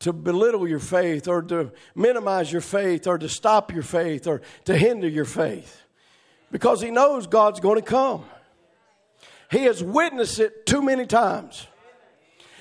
[0.00, 4.42] to belittle your faith or to minimize your faith or to stop your faith or
[4.64, 5.82] to hinder your faith
[6.50, 8.24] because he knows God's going to come.
[9.50, 11.66] He has witnessed it too many times.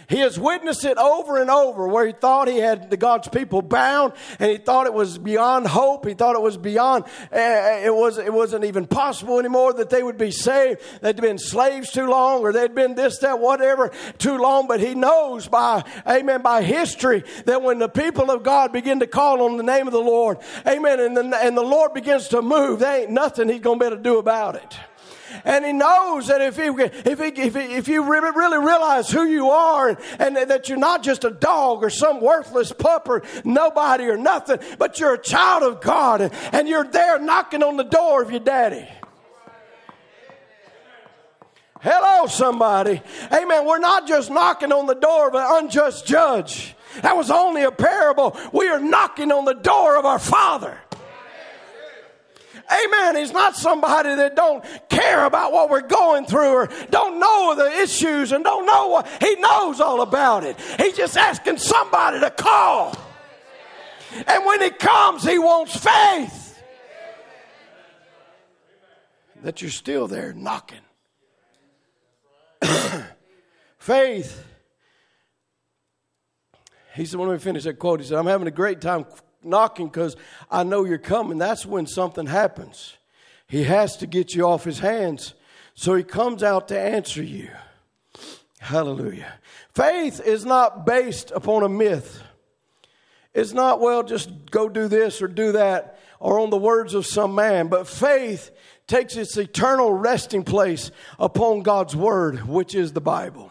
[0.10, 3.62] He has witnessed it over and over where he thought he had the God's people
[3.62, 6.08] bound and he thought it was beyond hope.
[6.08, 7.38] He thought it was beyond, uh,
[7.84, 10.82] it, was, it wasn't even possible anymore that they would be saved.
[11.02, 14.68] They'd been slaves too long or they'd been this, that, whatever too long.
[14.68, 19.08] But he knows by, amen, by history that when the people of God begin to
[19.08, 22.42] call on the name of the Lord, amen, and the, and the Lord begins to
[22.42, 24.76] move, there ain't nothing he's going to be able to do about it.
[25.44, 29.24] And he knows that if, he, if, he, if, he, if you really realize who
[29.24, 33.24] you are and, and that you're not just a dog or some worthless pup or
[33.44, 37.78] nobody or nothing, but you're a child of God and, and you're there knocking on
[37.78, 38.88] the door of your daddy.
[41.82, 43.02] Hello, somebody.
[43.32, 43.66] Amen.
[43.66, 46.76] We're not just knocking on the door of an unjust judge.
[47.02, 48.38] That was only a parable.
[48.52, 50.78] We are knocking on the door of our Father.
[52.72, 53.16] Amen.
[53.16, 57.82] He's not somebody that don't care about what we're going through or don't know the
[57.82, 60.60] issues and don't know what he knows all about it.
[60.78, 62.96] He's just asking somebody to call.
[64.28, 66.62] And when he comes, he wants faith.
[69.42, 70.82] That you're still there knocking.
[73.80, 74.46] faith.
[76.96, 79.06] He said, when we finish that quote, he said, I'm having a great time
[79.44, 80.16] knocking because
[80.50, 81.38] I know you're coming.
[81.38, 82.98] That's when something happens.
[83.48, 85.34] He has to get you off his hands.
[85.74, 87.50] So he comes out to answer you.
[88.60, 89.34] Hallelujah.
[89.74, 92.22] Faith is not based upon a myth.
[93.34, 97.06] It's not, well, just go do this or do that or on the words of
[97.06, 98.52] some man, but faith
[98.88, 103.49] takes its eternal resting place upon God's word, which is the Bible.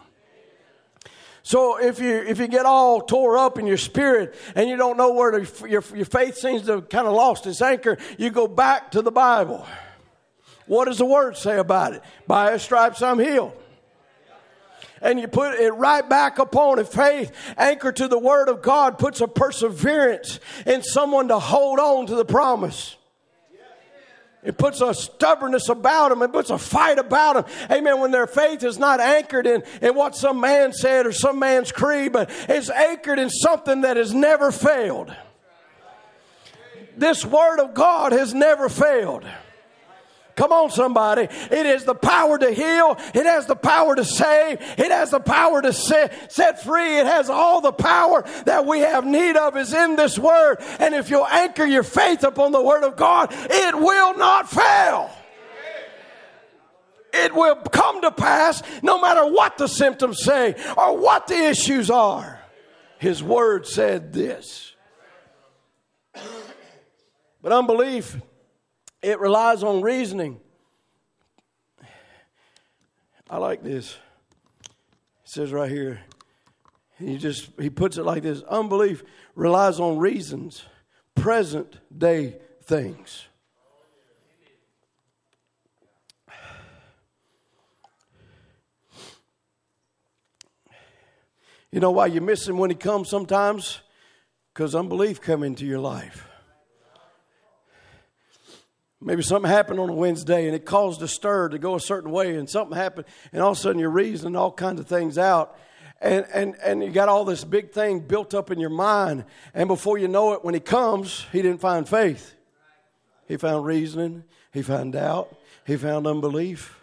[1.49, 4.97] So if you if you get all tore up in your spirit and you don't
[4.97, 8.29] know where to, your your faith seems to have kind of lost its anchor, you
[8.29, 9.65] go back to the Bible.
[10.67, 12.03] What does the word say about it?
[12.27, 13.53] By his stripes I'm healed.
[15.01, 16.87] And you put it right back upon it.
[16.87, 22.05] Faith anchored to the word of God puts a perseverance in someone to hold on
[22.05, 22.95] to the promise.
[24.41, 26.21] It puts a stubbornness about them.
[26.21, 27.67] It puts a fight about them.
[27.69, 27.99] Amen.
[27.99, 31.71] When their faith is not anchored in, in what some man said or some man's
[31.71, 35.13] creed, but it's anchored in something that has never failed.
[36.95, 39.25] This word of God has never failed.
[40.39, 41.23] Come on, somebody.
[41.23, 42.95] It is the power to heal.
[43.13, 44.61] It has the power to save.
[44.61, 46.97] It has the power to set, set free.
[46.97, 50.59] It has all the power that we have need of is in this word.
[50.79, 55.11] And if you'll anchor your faith upon the word of God, it will not fail.
[57.11, 61.89] It will come to pass no matter what the symptoms say or what the issues
[61.89, 62.39] are.
[62.97, 64.73] His word said this.
[67.41, 68.15] But unbelief
[69.01, 70.39] it relies on reasoning.
[73.29, 73.97] I like this.
[75.23, 76.01] It says right here
[76.99, 79.03] he just he puts it like this unbelief
[79.35, 80.63] relies on reasons
[81.15, 83.27] present day things
[91.71, 93.81] you know why you miss him when he comes sometimes
[94.53, 96.28] because unbelief come into your life
[99.01, 102.11] Maybe something happened on a Wednesday and it caused a stir to go a certain
[102.11, 105.17] way, and something happened, and all of a sudden you're reasoning all kinds of things
[105.17, 105.57] out
[106.01, 109.25] and, and, and you got all this big thing built up in your mind.
[109.53, 112.35] And before you know it, when he comes, he didn't find faith.
[113.27, 115.35] He found reasoning, he found doubt,
[115.65, 116.75] he found unbelief.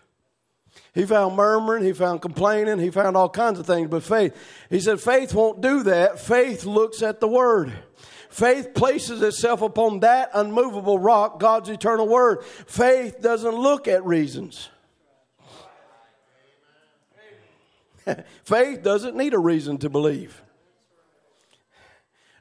[0.94, 4.36] He found murmuring, he found complaining, he found all kinds of things, but faith.
[4.70, 6.20] He said, faith won't do that.
[6.20, 7.72] Faith looks at the word.
[8.28, 12.44] Faith places itself upon that unmovable rock, God's eternal word.
[12.44, 14.68] Faith doesn't look at reasons.
[18.44, 20.42] Faith doesn't need a reason to believe.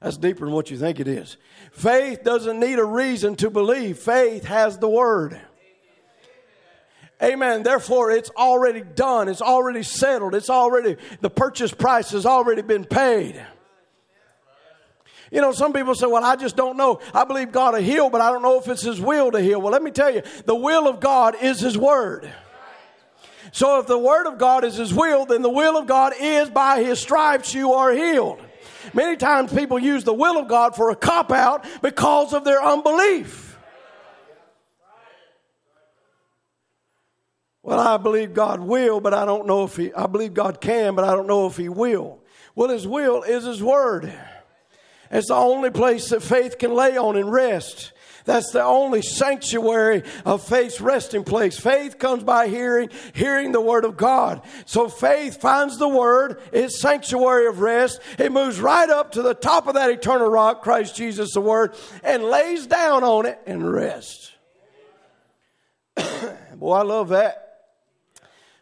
[0.02, 1.38] That's deeper than what you think it is.
[1.72, 3.98] Faith doesn't need a reason to believe.
[3.98, 5.42] Faith has the word.
[7.24, 7.64] Amen.
[7.64, 9.30] Therefore, it's already done.
[9.30, 10.36] It's already settled.
[10.36, 13.44] It's already, the purchase price has already been paid.
[15.36, 17.02] You know, some people say, well, I just don't know.
[17.14, 19.62] I believe God will heal, but I don't know if it's His will to heal.
[19.62, 22.34] Well, let me tell you, the will of God is His Word.
[23.52, 26.50] So if the Word of God is His will, then the will of God is
[26.50, 28.40] by His stripes you are healed.
[28.94, 32.64] Many times people use the will of God for a cop out because of their
[32.64, 33.58] unbelief.
[37.62, 40.96] Well, I believe God will, but I don't know if He, I believe God can,
[40.96, 42.22] but I don't know if He will.
[42.56, 44.14] Well, His will is His Word.
[45.12, 47.92] It's the only place that faith can lay on and rest.
[48.26, 51.60] That's the only sanctuary of faith's resting place.
[51.60, 54.42] Faith comes by hearing, hearing the word of God.
[54.66, 58.02] So faith finds the word, its sanctuary of rest.
[58.18, 61.76] It moves right up to the top of that eternal rock, Christ Jesus, the word,
[62.04, 64.32] and lays down on it and rests.
[66.56, 67.42] Boy, I love that.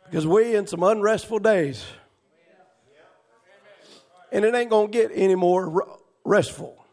[0.06, 1.86] Because we in some unrestful days.
[4.30, 5.88] And it ain't going to get any more
[6.24, 6.84] restful.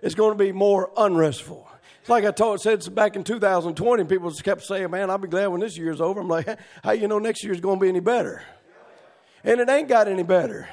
[0.00, 1.68] It's going to be more unrestful.
[2.00, 5.28] It's like I told, said back in 2020, people just kept saying, man, I'll be
[5.28, 6.20] glad when this year's over.
[6.20, 8.42] I'm like, how you know next year's going to be any better?
[9.42, 10.68] And it ain't got any better.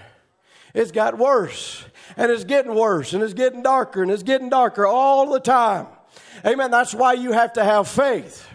[0.74, 1.86] It's got worse.
[2.18, 3.14] And it's getting worse.
[3.14, 4.02] And it's getting darker.
[4.02, 5.88] And it's getting darker all the time.
[6.46, 6.72] Amen.
[6.72, 8.48] That's why you have to have faith.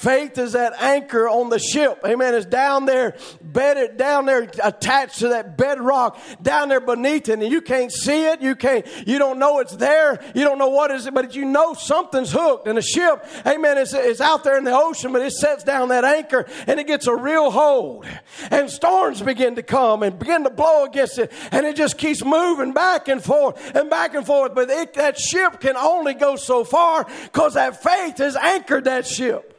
[0.00, 2.00] Faith is that anchor on the ship.
[2.06, 2.34] Amen.
[2.34, 7.38] It's down there, bedded down there, attached to that bedrock, down there beneath it.
[7.38, 8.40] And you can't see it.
[8.40, 10.18] You can't, you don't know it's there.
[10.34, 12.66] You don't know what is it, but you know something's hooked.
[12.66, 15.90] And the ship, amen, is, is out there in the ocean, but it sets down
[15.90, 18.06] that anchor and it gets a real hold.
[18.50, 21.30] And storms begin to come and begin to blow against it.
[21.52, 24.54] And it just keeps moving back and forth and back and forth.
[24.54, 29.06] But it, that ship can only go so far because that faith has anchored that
[29.06, 29.49] ship.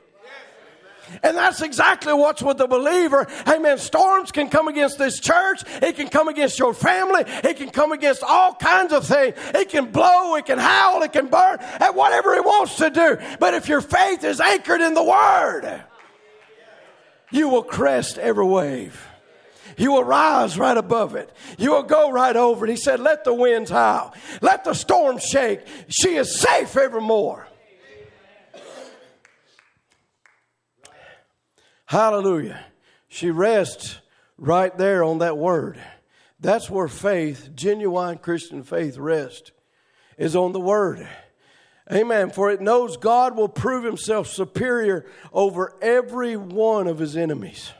[1.24, 3.28] And that's exactly what's with the believer.
[3.48, 3.78] Amen.
[3.78, 5.64] Storms can come against this church.
[5.82, 7.24] It can come against your family.
[7.44, 9.36] It can come against all kinds of things.
[9.54, 10.36] It can blow.
[10.36, 11.02] It can howl.
[11.04, 13.18] It can burn at whatever it wants to do.
[13.40, 15.84] But if your faith is anchored in the Word,
[17.32, 19.08] you will crest every wave.
[19.78, 21.32] You will rise right above it.
[21.58, 22.72] You will go right over it.
[22.72, 24.14] He said, Let the winds howl.
[24.42, 25.62] Let the storm shake.
[25.88, 27.48] She is safe evermore.
[31.92, 32.64] Hallelujah.
[33.10, 33.98] She rests
[34.38, 35.78] right there on that word.
[36.40, 39.52] That's where faith, genuine Christian faith, rests,
[40.18, 41.06] is on the word.
[41.92, 42.30] Amen.
[42.30, 47.74] For it knows God will prove himself superior over every one of his enemies.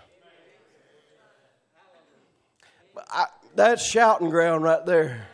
[3.10, 5.26] I, that's shouting ground right there.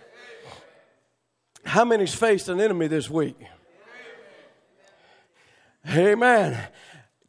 [1.65, 3.39] How many's faced an enemy this week?
[5.89, 6.59] Amen.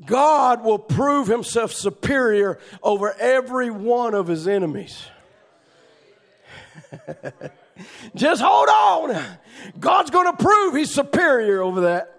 [0.04, 5.06] God will prove himself superior over every one of his enemies.
[8.14, 9.22] Just hold on.
[9.78, 12.14] God's going to prove he's superior over that.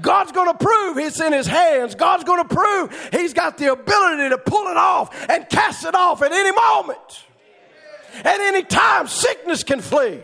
[0.00, 1.94] God's going to prove it's in his hands.
[1.94, 5.94] God's going to prove he's got the ability to pull it off and cast it
[5.94, 7.24] off at any moment.
[8.16, 10.20] At any time, sickness can flee.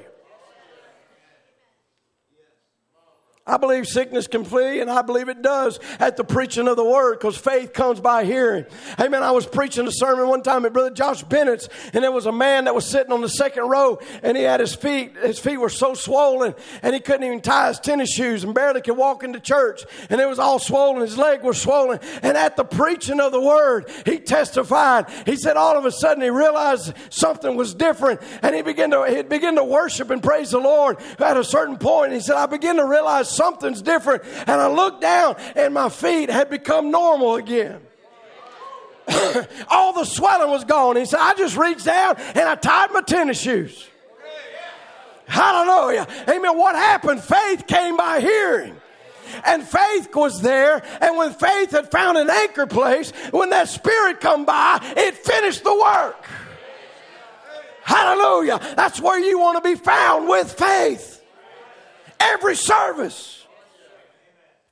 [3.46, 6.84] I believe sickness can flee, and I believe it does at the preaching of the
[6.84, 8.64] word because faith comes by hearing.
[8.98, 9.22] Amen.
[9.22, 12.32] I was preaching a sermon one time at Brother Josh Bennett's, and there was a
[12.32, 15.58] man that was sitting on the second row, and he had his feet, his feet
[15.58, 19.22] were so swollen, and he couldn't even tie his tennis shoes and barely could walk
[19.22, 21.02] into church, and it was all swollen.
[21.02, 22.00] His leg was swollen.
[22.22, 25.10] And at the preaching of the word, he testified.
[25.26, 29.04] He said all of a sudden he realized something was different, and he began to,
[29.04, 32.14] he began to worship and praise the Lord at a certain point.
[32.14, 34.22] He said, I began to realize something's different.
[34.46, 37.80] And I looked down and my feet had become normal again.
[39.68, 40.96] All the swelling was gone.
[40.96, 43.86] He said, I just reached down and I tied my tennis shoes.
[45.26, 46.06] Hallelujah.
[46.28, 46.56] Amen.
[46.56, 47.22] What happened?
[47.22, 48.76] Faith came by hearing.
[49.44, 50.82] And faith was there.
[51.00, 55.64] And when faith had found an anchor place, when that spirit come by, it finished
[55.64, 56.24] the work.
[57.82, 58.60] Hallelujah.
[58.76, 61.23] That's where you want to be found with faith
[62.32, 63.46] every service.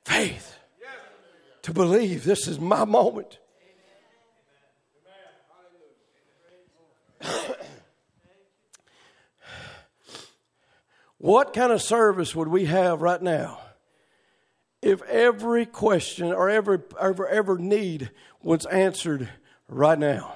[0.05, 0.53] Faith
[1.63, 3.39] to believe this is my moment.
[11.17, 13.61] what kind of service would we have right now
[14.81, 19.29] if every question or every, every, every need was answered
[19.69, 20.33] right now?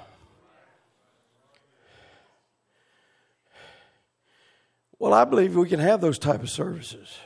[4.99, 7.17] Well, I believe we can have those type of services.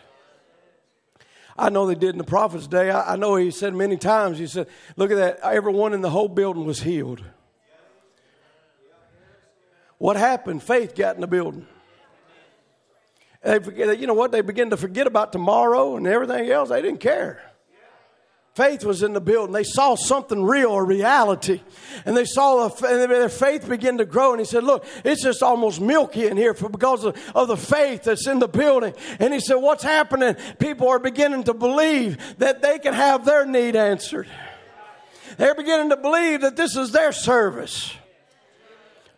[1.58, 2.90] I know they did in the prophet's day.
[2.90, 6.10] I, I know he said many times, he said, look at that, everyone in the
[6.10, 7.24] whole building was healed.
[9.98, 10.64] What happened?
[10.64, 11.68] Faith got in the building.
[13.44, 14.32] They forget, you know what?
[14.32, 16.70] They begin to forget about tomorrow and everything else.
[16.70, 17.51] They didn't care.
[18.54, 19.54] Faith was in the building.
[19.54, 21.62] They saw something real, a reality.
[22.06, 24.32] And they saw the, and their faith begin to grow.
[24.32, 27.56] And he said, Look, it's just almost milky in here for, because of, of the
[27.56, 28.94] faith that's in the building.
[29.20, 30.36] And he said, What's happening?
[30.60, 34.28] People are beginning to believe that they can have their need answered.
[35.38, 37.94] They're beginning to believe that this is their service.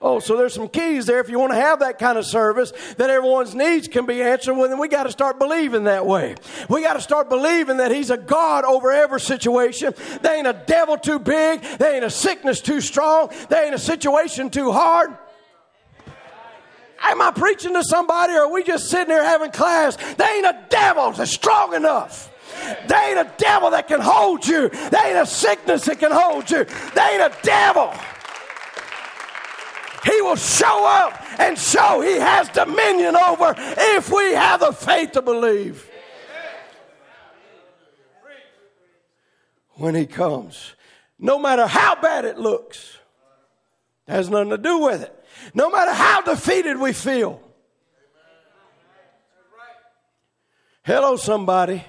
[0.05, 2.73] Oh, so there's some keys there if you want to have that kind of service
[2.97, 4.53] that everyone's needs can be answered.
[4.53, 6.35] Well, then we got to start believing that way.
[6.67, 9.93] We got to start believing that He's a God over every situation.
[10.21, 11.61] There ain't a devil too big.
[11.61, 13.31] There ain't a sickness too strong.
[13.47, 15.17] There ain't a situation too hard.
[17.01, 19.95] Am I preaching to somebody or are we just sitting here having class?
[20.15, 22.29] There ain't a devil that's strong enough.
[22.87, 24.67] There ain't a devil that can hold you.
[24.67, 26.65] There ain't a sickness that can hold you.
[26.93, 27.93] There ain't a devil.
[30.03, 35.13] He will show up and show He has dominion over if we have the faith
[35.13, 35.89] to believe.
[39.75, 40.75] When He comes,
[41.17, 42.97] no matter how bad it looks,
[44.07, 45.25] has nothing to do with it.
[45.53, 47.41] No matter how defeated we feel.
[50.83, 51.75] Hello, somebody.
[51.75, 51.83] I'm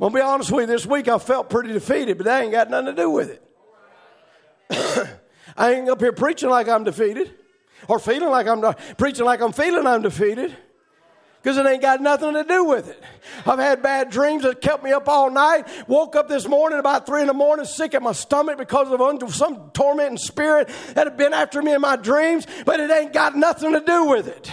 [0.00, 0.74] gonna be honest with you.
[0.74, 3.40] This week I felt pretty defeated, but that ain't got nothing to do with
[4.70, 5.20] it.
[5.56, 7.32] I ain't up here preaching like I'm defeated
[7.88, 10.56] or feeling like I'm preaching like I'm feeling I'm defeated
[11.42, 13.02] because it ain't got nothing to do with it.
[13.44, 15.66] I've had bad dreams that kept me up all night.
[15.86, 19.34] Woke up this morning about three in the morning, sick at my stomach because of
[19.34, 23.36] some tormenting spirit that had been after me in my dreams, but it ain't got
[23.36, 24.50] nothing to do with it.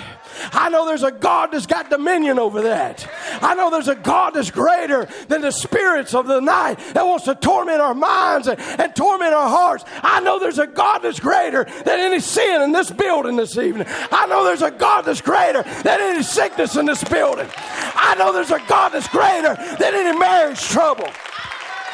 [0.53, 3.07] I know there's a God that's got dominion over that.
[3.41, 7.25] I know there's a God that's greater than the spirits of the night that wants
[7.25, 9.83] to torment our minds and, and torment our hearts.
[10.01, 13.87] I know there's a God that's greater than any sin in this building this evening.
[14.11, 17.47] I know there's a God that's greater than any sickness in this building.
[17.57, 21.07] I know there's a God that's greater than any marriage trouble.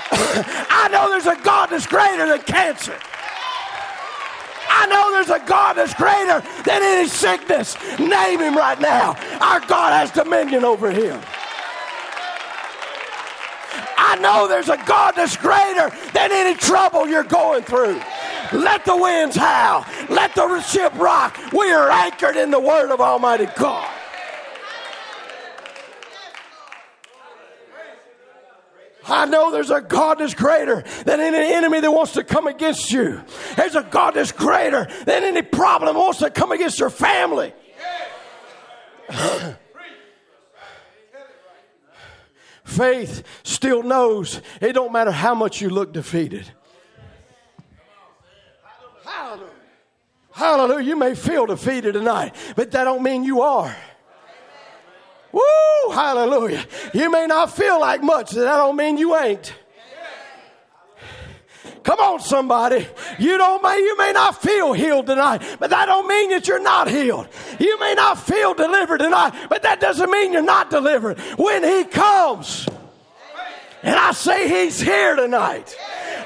[0.11, 2.97] I know there's a God that's greater than cancer.
[4.69, 7.77] I know there's a God that's greater than any sickness.
[7.99, 9.15] Name him right now.
[9.41, 11.21] Our God has dominion over him.
[13.97, 17.99] I know there's a God that's greater than any trouble you're going through.
[18.53, 19.85] Let the winds howl.
[20.09, 21.37] Let the ship rock.
[21.51, 23.96] We are anchored in the word of Almighty God.
[29.07, 32.91] I know there's a God that's greater than any enemy that wants to come against
[32.91, 33.23] you.
[33.55, 37.53] There's a God that's greater than any problem that wants to come against your family.
[42.63, 46.51] Faith still knows it don't matter how much you look defeated.
[49.05, 49.51] Hallelujah.
[50.31, 50.83] Hallelujah.
[50.83, 53.73] You may feel defeated tonight, but that don't mean you are.
[55.31, 55.41] Woo!
[55.91, 56.65] Hallelujah.
[56.93, 59.53] You may not feel like much, that don't mean you ain't.
[61.87, 62.85] Come on, somebody.
[63.17, 66.61] You don't may you may not feel healed tonight, but that don't mean that you're
[66.61, 67.29] not healed.
[67.59, 71.17] You may not feel delivered tonight, but that doesn't mean you're not delivered.
[71.37, 72.67] When He comes,
[73.83, 75.77] and I say He's here tonight,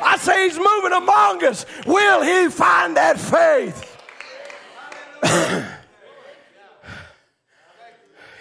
[0.02, 3.88] I say He's moving among us, will He find that faith?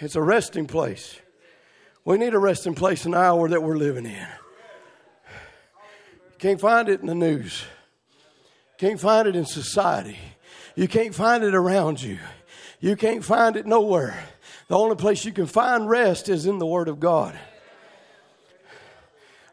[0.01, 1.15] it's a resting place.
[2.03, 4.27] We need a resting place in the hour that we're living in.
[6.25, 7.63] You can't find it in the news.
[8.79, 10.17] You can't find it in society.
[10.75, 12.17] You can't find it around you.
[12.79, 14.25] You can't find it nowhere.
[14.67, 17.37] The only place you can find rest is in the Word of God.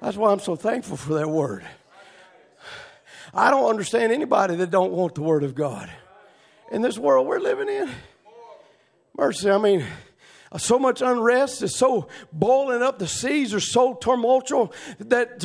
[0.00, 1.66] That's why I'm so thankful for that Word.
[3.34, 5.90] I don't understand anybody that don't want the Word of God.
[6.72, 7.90] In this world we're living in,
[9.14, 9.84] mercy, I mean,
[10.56, 12.98] so much unrest is so boiling up.
[12.98, 15.44] The seas are so tumultuous that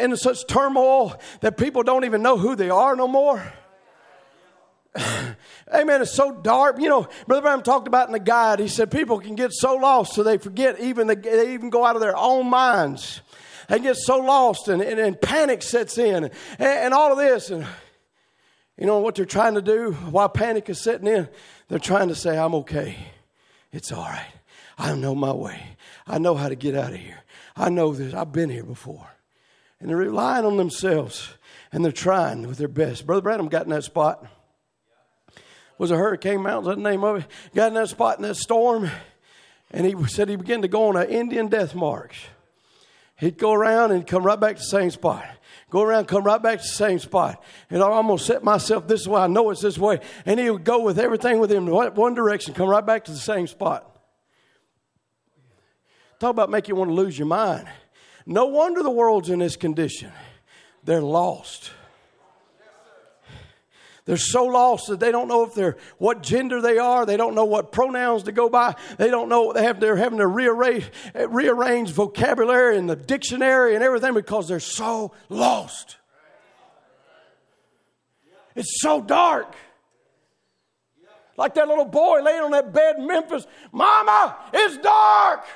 [0.00, 3.52] in such turmoil that people don't even know who they are no more.
[5.72, 6.02] Amen.
[6.02, 6.80] It's so dark.
[6.80, 8.58] You know, Brother Branham talked about in the guide.
[8.58, 11.84] He said people can get so lost so they forget even the, they even go
[11.84, 13.20] out of their own minds.
[13.68, 17.50] They get so lost and, and, and panic sets in and, and all of this.
[17.50, 17.64] And
[18.76, 21.28] you know what they're trying to do while panic is setting in?
[21.68, 22.96] They're trying to say, I'm okay.
[23.72, 24.26] It's all right.
[24.80, 25.60] I know my way.
[26.06, 27.20] I know how to get out of here.
[27.54, 28.14] I know this.
[28.14, 29.06] I've been here before.
[29.78, 31.34] And they're relying on themselves
[31.70, 33.04] and they're trying with their best.
[33.04, 34.26] Brother Branham got in that spot.
[35.76, 37.26] Was a Hurricane Mountain, that the name of it?
[37.54, 38.90] Got in that spot in that storm.
[39.70, 42.28] And he said he began to go on an Indian death march.
[43.18, 45.26] He'd go around and come right back to the same spot.
[45.68, 47.42] Go around, come right back to the same spot.
[47.68, 49.20] And I'm going to set myself this way.
[49.20, 50.00] I know it's this way.
[50.24, 53.18] And he would go with everything with him one direction, come right back to the
[53.18, 53.89] same spot.
[56.20, 57.66] Talk about make you want to lose your mind.
[58.26, 60.12] No wonder the world's in this condition.
[60.84, 61.72] They're lost.
[64.04, 67.06] They're so lost that they don't know if they're what gender they are.
[67.06, 68.74] They don't know what pronouns to go by.
[68.98, 69.80] They don't know they have.
[69.80, 75.96] They're having to rearrange, rearrange vocabulary in the dictionary and everything because they're so lost.
[78.54, 79.54] It's so dark.
[81.36, 83.46] Like that little boy laying on that bed in Memphis.
[83.72, 85.46] Mama, it's dark.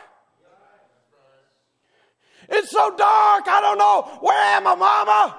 [2.48, 3.48] It's so dark.
[3.48, 4.18] I don't know.
[4.20, 5.38] Where am I, mama?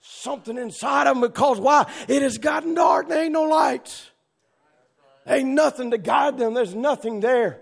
[0.00, 1.90] Something inside of them because why?
[2.08, 4.10] It has gotten dark there ain't no lights.
[5.26, 6.54] Ain't nothing to guide them.
[6.54, 7.60] There's nothing there.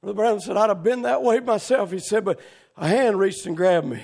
[0.00, 1.90] Brother Branham said, I'd have been that way myself.
[1.90, 2.40] He said, but
[2.76, 4.02] a hand reached and grabbed me.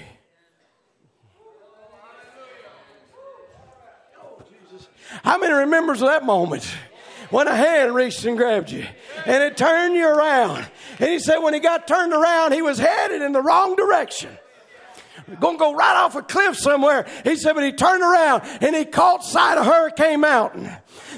[5.24, 6.70] How many remembers that moment?
[7.30, 8.84] When a hand reached and grabbed you
[9.26, 10.66] and it turned you around.
[10.98, 14.36] And he said when he got turned around, he was headed in the wrong direction.
[15.38, 17.06] Going to go right off a cliff somewhere.
[17.22, 20.70] He said, but he turned around and he caught sight of Hurricane Mountain.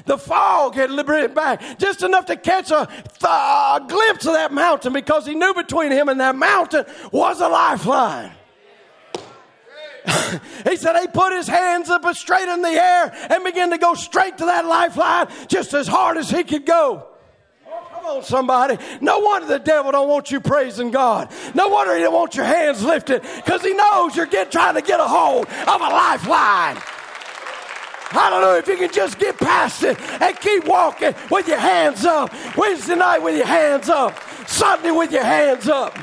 [0.05, 4.53] The fog had liberated back just enough to catch a, th- a glimpse of that
[4.53, 8.33] mountain because he knew between him and that mountain was a lifeline.
[10.69, 13.95] he said he put his hands up straight in the air and began to go
[13.95, 17.07] straight to that lifeline just as hard as he could go.
[17.67, 18.79] Oh, come on, somebody.
[19.01, 21.33] No wonder the devil don't want you praising God.
[21.55, 24.83] No wonder he don't want your hands lifted because he knows you're get, trying to
[24.83, 26.79] get a hold of a lifeline.
[28.11, 28.59] Hallelujah.
[28.59, 32.31] If you can just get past it and keep walking with your hands up.
[32.57, 34.19] Wednesday night with your hands up.
[34.47, 35.97] Sunday with your hands up.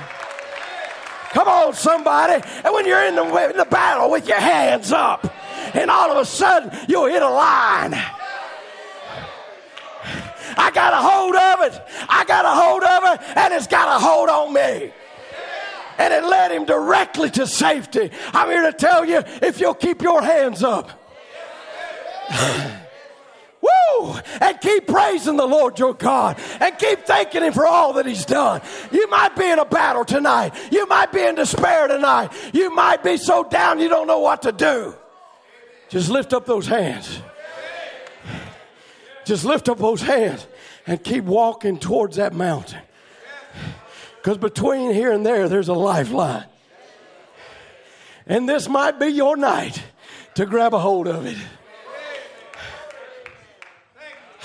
[1.33, 2.43] Come on, somebody.
[2.63, 5.31] And when you're in the, in the battle with your hands up,
[5.73, 7.93] and all of a sudden you'll hit a line.
[10.57, 11.81] I got a hold of it.
[12.09, 14.91] I got a hold of it, and it's got a hold on me.
[15.97, 18.11] And it led him directly to safety.
[18.33, 20.91] I'm here to tell you if you'll keep your hands up.
[23.61, 24.15] Woo!
[24.39, 28.25] And keep praising the Lord your God and keep thanking Him for all that He's
[28.25, 28.61] done.
[28.91, 30.53] You might be in a battle tonight.
[30.71, 32.31] You might be in despair tonight.
[32.53, 34.95] You might be so down you don't know what to do.
[35.89, 37.21] Just lift up those hands.
[39.25, 40.47] Just lift up those hands
[40.87, 42.81] and keep walking towards that mountain.
[44.17, 46.45] Because between here and there, there's a lifeline.
[48.25, 49.83] And this might be your night
[50.35, 51.37] to grab a hold of it.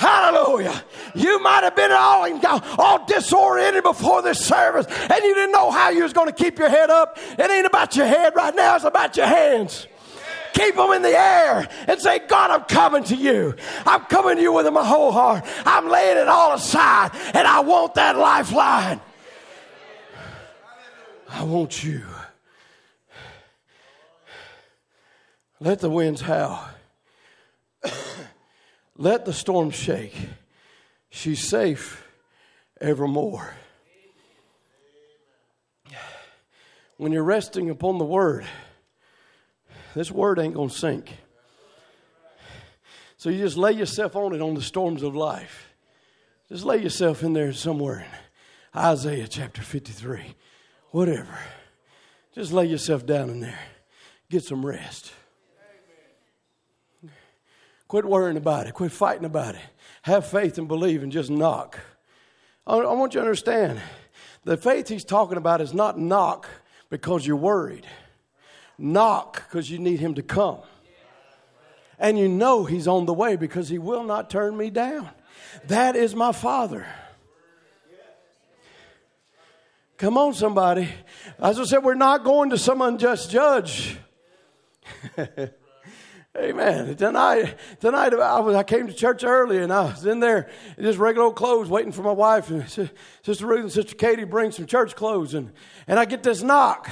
[0.05, 0.84] Hallelujah.
[1.14, 2.28] You might have been all,
[2.78, 6.59] all disoriented before this service and you didn't know how you was going to keep
[6.59, 7.16] your head up.
[7.38, 9.86] It ain't about your head right now, it's about your hands.
[10.52, 13.55] Keep them in the air and say, God, I'm coming to you.
[13.86, 15.42] I'm coming to you with my whole heart.
[15.64, 19.00] I'm laying it all aside and I want that lifeline.
[21.30, 22.05] I want you.
[25.61, 26.68] Let the winds howl.
[28.97, 30.14] Let the storm shake.
[31.11, 32.07] She's safe
[32.80, 33.55] evermore.
[36.97, 38.47] When you're resting upon the word,
[39.95, 41.12] this word ain't going to sink.
[43.16, 45.72] So you just lay yourself on it on the storms of life.
[46.49, 50.34] Just lay yourself in there somewhere in Isaiah chapter 53,
[50.90, 51.38] whatever.
[52.34, 53.59] Just lay yourself down in there.
[54.30, 55.12] Get some rest.
[57.95, 58.74] Quit worrying about it.
[58.74, 59.61] Quit fighting about it.
[60.03, 61.78] Have faith and believe and just knock.
[62.66, 63.80] I want you to understand
[64.42, 66.49] the faith he's talking about is not knock
[66.90, 67.86] because you're worried,
[68.76, 70.59] knock because you need him to come.
[71.97, 75.11] And you know he's on the way because he will not turn me down.
[75.68, 76.88] That is my father.
[79.99, 80.88] Come on, somebody.
[81.38, 83.99] As I said, we're not going to some unjust judge.
[86.37, 86.97] Amen.
[86.97, 90.82] Tonight, tonight I, was, I came to church early and I was in there in
[90.82, 94.51] just regular old clothes waiting for my wife and Sister Ruth and Sister Katie bring
[94.51, 95.53] some church clothes and,
[95.87, 96.91] and I get this knock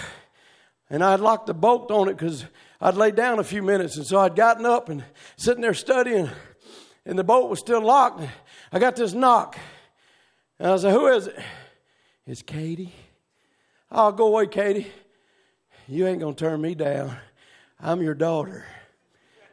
[0.89, 2.45] and I'd locked the bolt on it because
[2.81, 5.03] I'd laid down a few minutes and so I'd gotten up and
[5.37, 6.31] sitting there studying
[7.05, 8.23] and the bolt was still locked.
[8.71, 9.59] I got this knock
[10.61, 11.39] and I said, who is it?
[12.29, 12.95] It's Katie.
[13.91, 14.87] I'll go away, Katie.
[15.89, 17.17] You ain't going to turn me down.
[17.81, 18.65] I'm your daughter.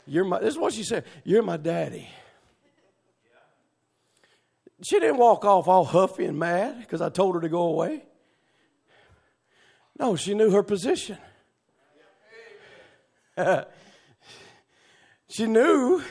[0.10, 1.06] You're my, this is what she said.
[1.24, 2.10] You're my daddy.
[4.82, 8.04] She didn't walk off all huffy and mad because I told her to go away.
[10.00, 11.18] No, she knew her position.
[15.30, 16.02] she knew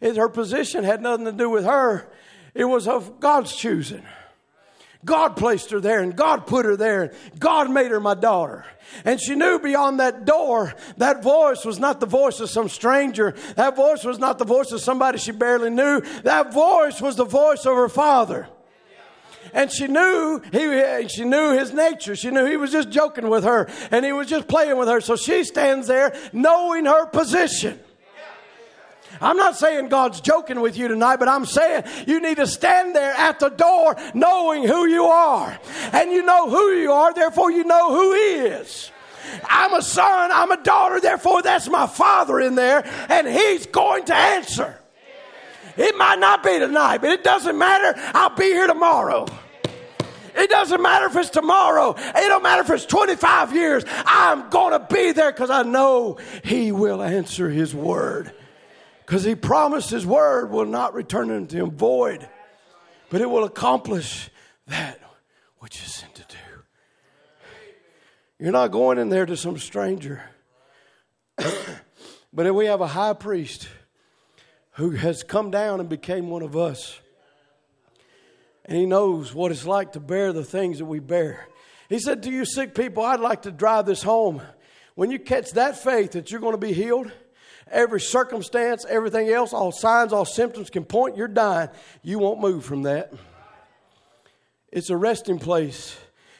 [0.00, 2.12] that her position had nothing to do with her,
[2.54, 4.02] it was of God's choosing.
[5.06, 7.04] God placed her there and God put her there.
[7.04, 8.64] and God made her my daughter.
[9.04, 13.34] And she knew beyond that door, that voice was not the voice of some stranger.
[13.54, 16.00] That voice was not the voice of somebody she barely knew.
[16.22, 18.48] That voice was the voice of her father.
[19.52, 22.16] And she knew he, she knew his nature.
[22.16, 25.00] She knew he was just joking with her and he was just playing with her.
[25.00, 27.78] So she stands there knowing her position.
[29.20, 32.94] I'm not saying God's joking with you tonight, but I'm saying you need to stand
[32.94, 35.58] there at the door knowing who you are.
[35.92, 38.90] And you know who you are, therefore you know who He is.
[39.44, 44.04] I'm a son, I'm a daughter, therefore that's my father in there, and He's going
[44.06, 44.78] to answer.
[45.76, 47.94] It might not be tonight, but it doesn't matter.
[48.14, 49.26] I'll be here tomorrow.
[50.34, 51.94] It doesn't matter if it's tomorrow.
[51.96, 53.84] It don't matter if it's 25 years.
[53.88, 58.32] I'm going to be there because I know He will answer His word.
[59.06, 62.28] Because he promised his word will not return unto him void,
[63.08, 64.30] but it will accomplish
[64.66, 65.00] that
[65.60, 66.36] which is sent to do.
[68.40, 70.24] You're not going in there to some stranger.
[72.32, 73.68] but we have a high priest
[74.72, 76.98] who has come down and became one of us,
[78.64, 81.46] and he knows what it's like to bear the things that we bear.
[81.88, 84.42] He said to you sick people, I'd like to drive this home.
[84.96, 87.12] When you catch that faith that you're going to be healed,
[87.70, 91.68] every circumstance, everything else, all signs, all symptoms can point you're dying.
[92.02, 93.12] You won't move from that.
[94.72, 95.96] It's a resting place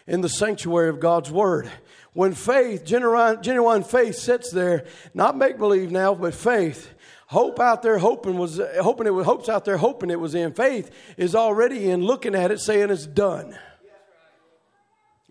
[0.07, 1.71] in the sanctuary of God's Word.
[2.13, 6.95] When faith, genuine, faith sits there, not make believe now, but faith,
[7.27, 10.53] hope out there hoping was hoping it was hopes out there hoping it was in
[10.53, 13.59] faith is already in looking at it saying it's done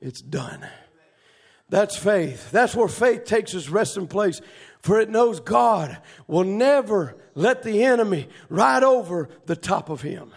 [0.01, 0.67] it's done
[1.69, 4.41] that's faith that's where faith takes its resting place
[4.85, 10.31] for it knows God will never let the enemy ride over the top of him.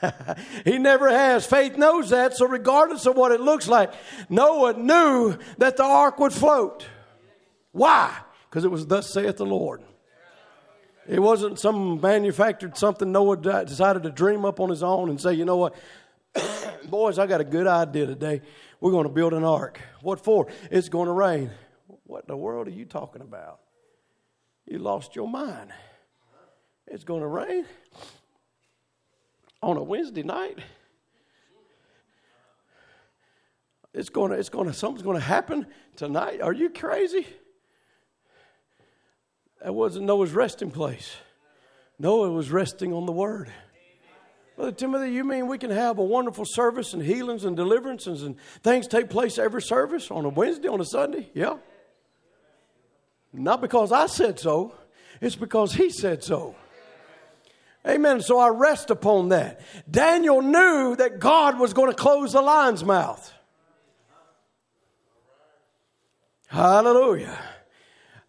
[0.64, 1.44] he never has.
[1.44, 3.92] Faith knows that, so regardless of what it looks like,
[4.30, 6.86] Noah knew that the ark would float.
[7.72, 8.16] Why?
[8.48, 9.82] Because it was thus saith the Lord.
[11.06, 15.34] It wasn't some manufactured something Noah decided to dream up on his own and say,
[15.34, 15.74] you know what,
[16.88, 18.40] boys, I got a good idea today.
[18.80, 19.82] We're going to build an ark.
[20.00, 20.46] What for?
[20.70, 21.50] It's going to rain.
[22.12, 23.60] What in the world are you talking about?
[24.66, 25.70] You lost your mind.
[26.86, 27.64] It's going to rain
[29.62, 30.58] on a Wednesday night.
[33.94, 36.42] It's going to, it's going to, something's going to happen tonight.
[36.42, 37.26] Are you crazy?
[39.62, 41.16] That wasn't Noah's resting place.
[41.98, 43.50] Noah was resting on the word.
[44.56, 48.36] Brother Timothy, you mean we can have a wonderful service and healings and deliverances and
[48.62, 51.30] things take place every service on a Wednesday, on a Sunday?
[51.32, 51.56] Yeah.
[53.32, 54.74] Not because I said so,
[55.20, 56.54] it's because he said so.
[57.86, 58.20] Amen.
[58.20, 59.60] So I rest upon that.
[59.90, 63.32] Daniel knew that God was going to close the lion's mouth.
[66.46, 67.38] Hallelujah.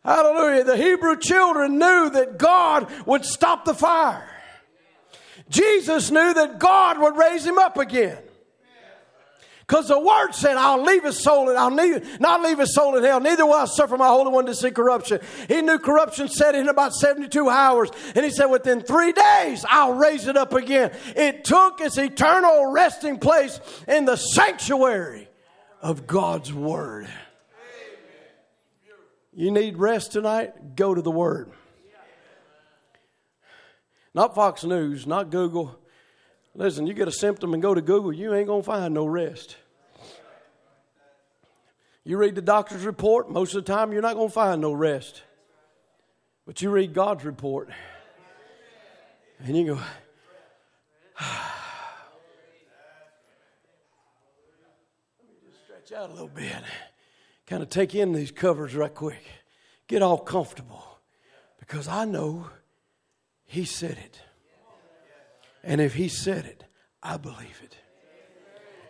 [0.04, 0.64] Hallelujah.
[0.64, 4.30] The Hebrew children knew that God would stop the fire.
[5.50, 8.18] Jesus knew that God would raise him up again.
[9.68, 12.98] Because the word said, I'll leave his soul, and I'll leave, not leave his soul
[12.98, 15.22] in hell, neither will I suffer my Holy One to see corruption.
[15.48, 19.94] He knew corruption set in about 72 hours, and he said, Within three days, I'll
[19.94, 20.92] raise it up again.
[21.16, 25.30] It took its eternal resting place in the sanctuary
[25.82, 27.08] of God's word.
[29.36, 30.76] You need rest tonight?
[30.76, 31.52] Go to the word.
[34.14, 35.80] Not Fox News, not Google.
[36.56, 39.06] Listen, you get a symptom and go to Google, you ain't going to find no
[39.06, 39.58] rest.
[42.04, 44.74] You read the doctor's report, most of the time you're not going to find no
[44.74, 45.24] rest.
[46.46, 47.70] But you read God's report,
[49.40, 49.74] and you go,
[51.22, 51.30] let
[55.28, 56.52] me just stretch out a little bit,
[57.48, 59.24] kind of take in these covers right quick,
[59.88, 61.00] get all comfortable,
[61.58, 62.50] because I know
[63.46, 64.20] He said it.
[65.64, 66.64] And if He said it,
[67.02, 67.78] I believe it.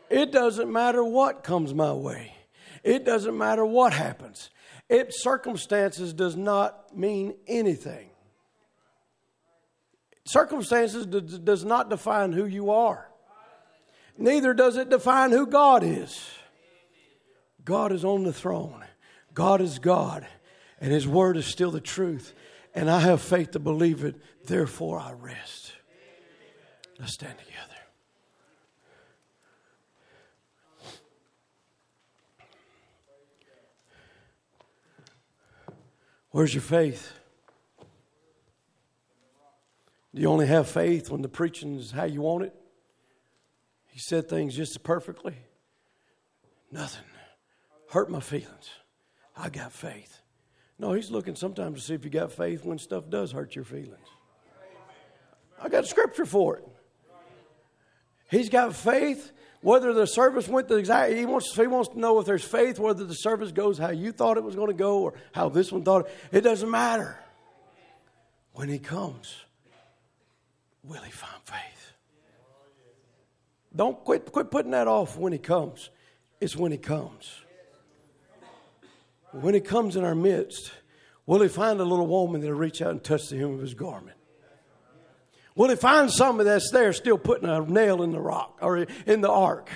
[0.09, 2.35] It doesn't matter what comes my way.
[2.83, 4.49] It doesn't matter what happens.
[4.89, 8.09] It circumstances does not mean anything.
[10.25, 13.09] Circumstances does not define who you are.
[14.17, 16.29] Neither does it define who God is.
[17.65, 18.83] God is on the throne.
[19.33, 20.27] God is God,
[20.79, 22.33] and His word is still the truth.
[22.75, 24.15] And I have faith to believe it,
[24.45, 25.62] therefore I rest.
[27.03, 27.59] Let's stand together.
[36.31, 37.11] Where's your faith?
[40.15, 42.55] Do you only have faith when the preaching is how you want it?
[43.87, 45.35] He said things just perfectly.
[46.71, 47.03] Nothing.
[47.89, 48.69] Hurt my feelings.
[49.35, 50.21] I got faith.
[50.79, 53.65] No, he's looking sometimes to see if you got faith when stuff does hurt your
[53.65, 54.07] feelings.
[55.61, 56.67] I got scripture for it.
[58.29, 59.31] He's got faith.
[59.61, 62.79] Whether the service went the exact, he wants, he wants to know if there's faith,
[62.79, 65.71] whether the service goes how you thought it was going to go or how this
[65.71, 66.37] one thought it.
[66.39, 67.17] It doesn't matter.
[68.51, 69.33] When he comes,
[70.83, 71.93] will he find faith?
[73.73, 75.89] Don't quit, quit putting that off when he comes.
[76.41, 77.41] It's when he comes.
[79.31, 80.71] When he comes in our midst,
[81.25, 83.73] will he find a little woman that'll reach out and touch the hem of his
[83.73, 84.17] garment?
[85.55, 89.21] Will he find somebody that's there still putting a nail in the rock or in
[89.21, 89.69] the ark?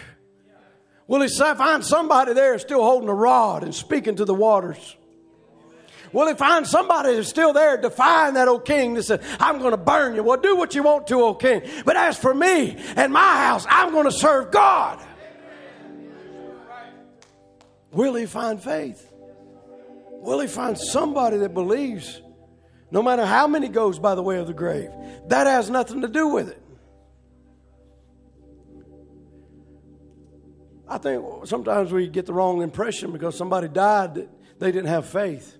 [1.07, 4.97] Will he find somebody there still holding a rod and speaking to the waters?
[6.13, 9.71] Will he find somebody that's still there defying that old king that said, I'm going
[9.71, 10.23] to burn you?
[10.23, 11.61] Well, do what you want to, old king.
[11.85, 14.99] But as for me and my house, I'm going to serve God.
[17.91, 19.11] Will he find faith?
[20.11, 22.21] Will he find somebody that believes
[22.91, 24.89] no matter how many goes by the way of the grave.
[25.27, 26.61] That has nothing to do with it.
[30.87, 34.29] I think sometimes we get the wrong impression because somebody died that
[34.59, 35.57] they didn't have faith.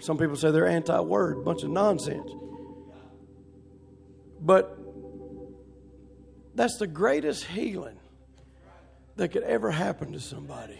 [0.00, 2.28] Some people say they're anti word, bunch of nonsense.
[4.40, 4.76] But
[6.56, 8.00] that's the greatest healing
[9.14, 10.78] that could ever happen to somebody.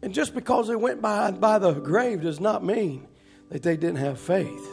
[0.00, 3.06] And just because they went by, by the grave does not mean
[3.50, 4.68] that they didn't have faith.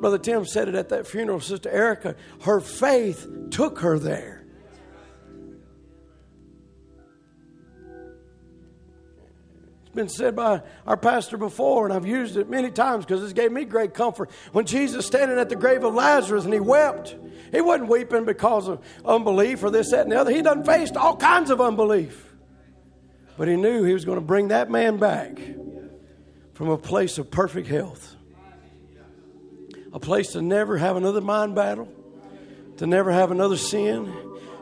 [0.00, 1.40] Brother Tim said it at that funeral.
[1.40, 4.38] Sister Erica, her faith took her there.
[9.82, 13.32] It's been said by our pastor before, and I've used it many times because this
[13.32, 14.30] gave me great comfort.
[14.52, 17.16] When Jesus standing at the grave of Lazarus and he wept,
[17.50, 20.30] he wasn't weeping because of unbelief or this, that, and the other.
[20.30, 22.24] He done faced all kinds of unbelief.
[23.36, 25.38] But he knew he was going to bring that man back
[26.60, 28.16] from a place of perfect health,
[29.94, 31.90] a place to never have another mind battle,
[32.76, 34.12] to never have another sin,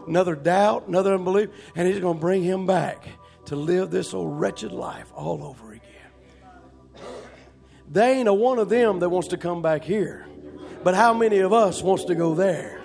[0.06, 3.08] another doubt, another unbelief, and He's going to bring him back
[3.46, 7.02] to live this old wretched life all over again.
[7.88, 10.24] There ain't a one of them that wants to come back here,
[10.84, 12.80] but how many of us wants to go there?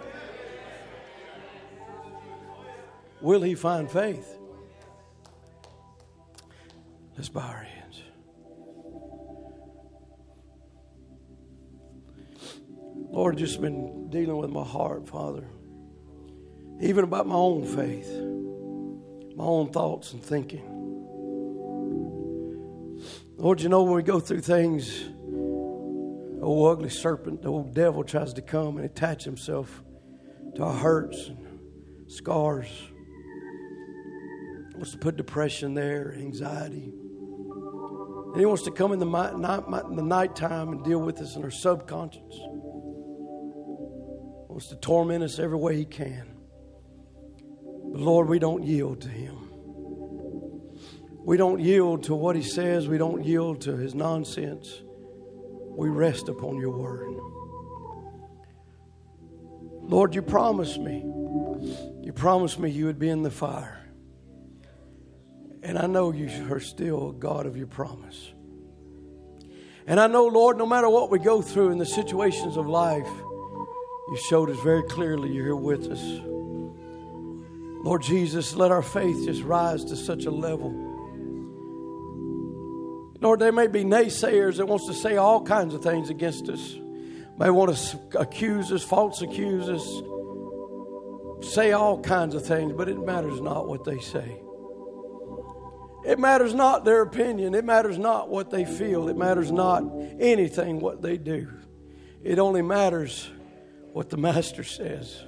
[3.22, 4.40] Will he find faith?
[7.16, 7.83] Let's bow our heads.
[13.14, 15.48] Lord, just been dealing with my heart, Father.
[16.82, 18.10] Even about my own faith,
[19.38, 20.68] my own thoughts and thinking.
[23.38, 25.04] Lord, you know when we go through things,
[26.42, 29.84] old ugly serpent, the old devil tries to come and attach himself
[30.56, 31.60] to our hurts and
[32.08, 32.68] scars.
[34.74, 40.02] Wants to put depression there, anxiety, And He wants to come in the, night, the
[40.02, 42.40] nighttime and deal with us in our subconscious.
[44.54, 46.28] Wants to torment us every way He can.
[47.92, 49.50] But Lord, we don't yield to Him.
[51.26, 52.88] We don't yield to what He says.
[52.88, 54.84] We don't yield to His nonsense.
[55.76, 57.16] We rest upon Your Word.
[59.90, 61.04] Lord, you promised me.
[62.04, 63.84] You promised me you would be in the fire.
[65.64, 68.32] And I know you are still a God of your promise.
[69.88, 73.10] And I know, Lord, no matter what we go through in the situations of life,
[74.10, 76.02] you showed us very clearly you're here with us.
[77.84, 80.72] Lord Jesus, let our faith just rise to such a level.
[83.20, 86.76] Lord, there may be naysayers that wants to say all kinds of things against us.
[87.38, 93.00] May want to accuse us, false accuse us, say all kinds of things, but it
[93.00, 94.40] matters not what they say.
[96.06, 97.56] It matters not their opinion.
[97.56, 99.08] It matters not what they feel.
[99.08, 99.84] It matters not
[100.20, 101.48] anything what they do.
[102.24, 103.30] It only matters
[103.94, 105.24] what the Master says.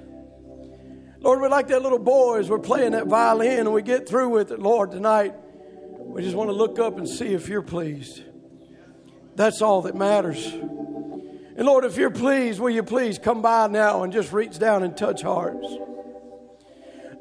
[1.20, 4.30] Lord, we're like that little boy as we're playing that violin and we get through
[4.30, 5.34] with it, Lord, tonight.
[6.00, 8.24] We just want to look up and see if you're pleased.
[9.36, 10.46] That's all that matters.
[10.48, 14.84] And Lord, if you're pleased, will you please come by now and just reach down
[14.84, 15.66] and touch hearts?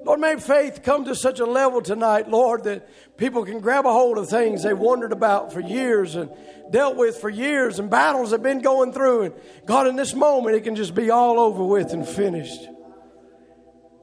[0.04, 3.92] Lord, may faith come to such a level tonight, Lord, that people can grab a
[3.92, 6.30] hold of things they wondered about for years and
[6.70, 9.22] dealt with for years and battles have been going through.
[9.22, 9.34] And
[9.66, 12.60] God, in this moment, it can just be all over with and finished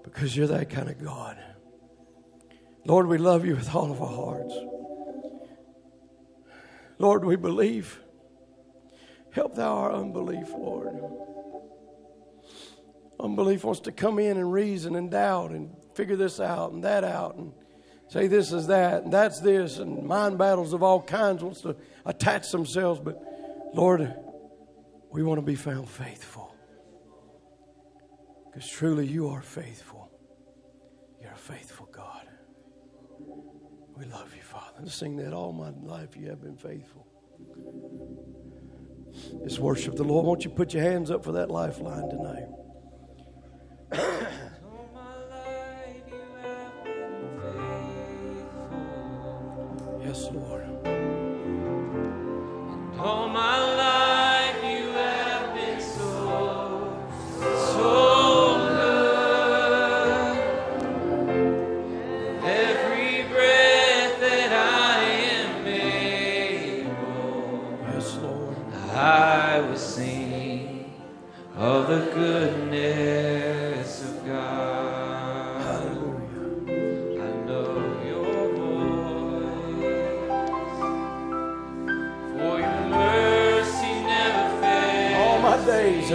[0.03, 1.37] because you're that kind of God.
[2.85, 4.53] Lord, we love you with all of our hearts.
[6.97, 7.99] Lord, we believe.
[9.31, 11.01] Help thou our unbelief, Lord.
[13.19, 17.03] Unbelief wants to come in and reason and doubt and figure this out and that
[17.03, 17.53] out and
[18.11, 21.75] say this is that and that's this and mind battles of all kinds wants to
[22.05, 22.99] attach themselves.
[22.99, 23.21] But
[23.73, 24.13] Lord,
[25.11, 26.53] we want to be found faithful
[28.45, 30.11] because truly you are faithful.
[31.21, 32.27] You're a faithful God.
[33.95, 34.79] We love you, Father.
[34.81, 37.07] Let's sing that all my life you have been faithful.
[39.35, 40.25] Let's worship the Lord.
[40.25, 42.47] Won't you put your hands up for that lifeline tonight?
[50.11, 50.61] Yes, Lord.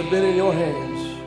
[0.07, 1.19] Have been in your hands.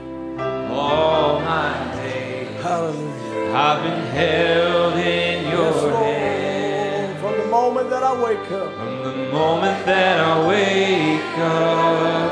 [0.70, 3.52] All my days Hallelujah.
[3.54, 5.94] I've been held in your Yes, Lord.
[5.94, 12.30] hand From the moment that I wake up from the moment that I wake up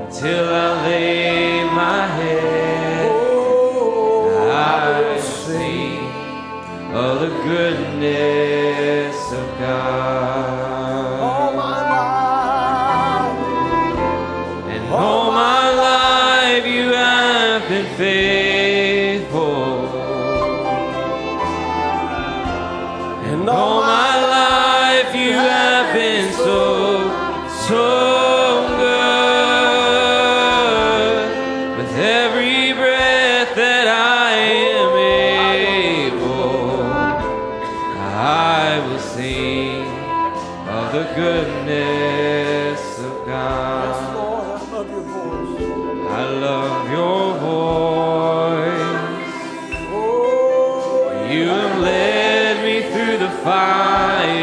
[0.00, 3.06] until I lay my head.
[3.10, 6.04] oh, I will sing
[6.94, 10.61] of the goodness of God.
[41.22, 44.14] Goodness of Yes, God.
[44.16, 46.10] Lord, I love your voice.
[46.20, 48.92] I love your voice.
[49.94, 54.41] Oh, You have led me through the fire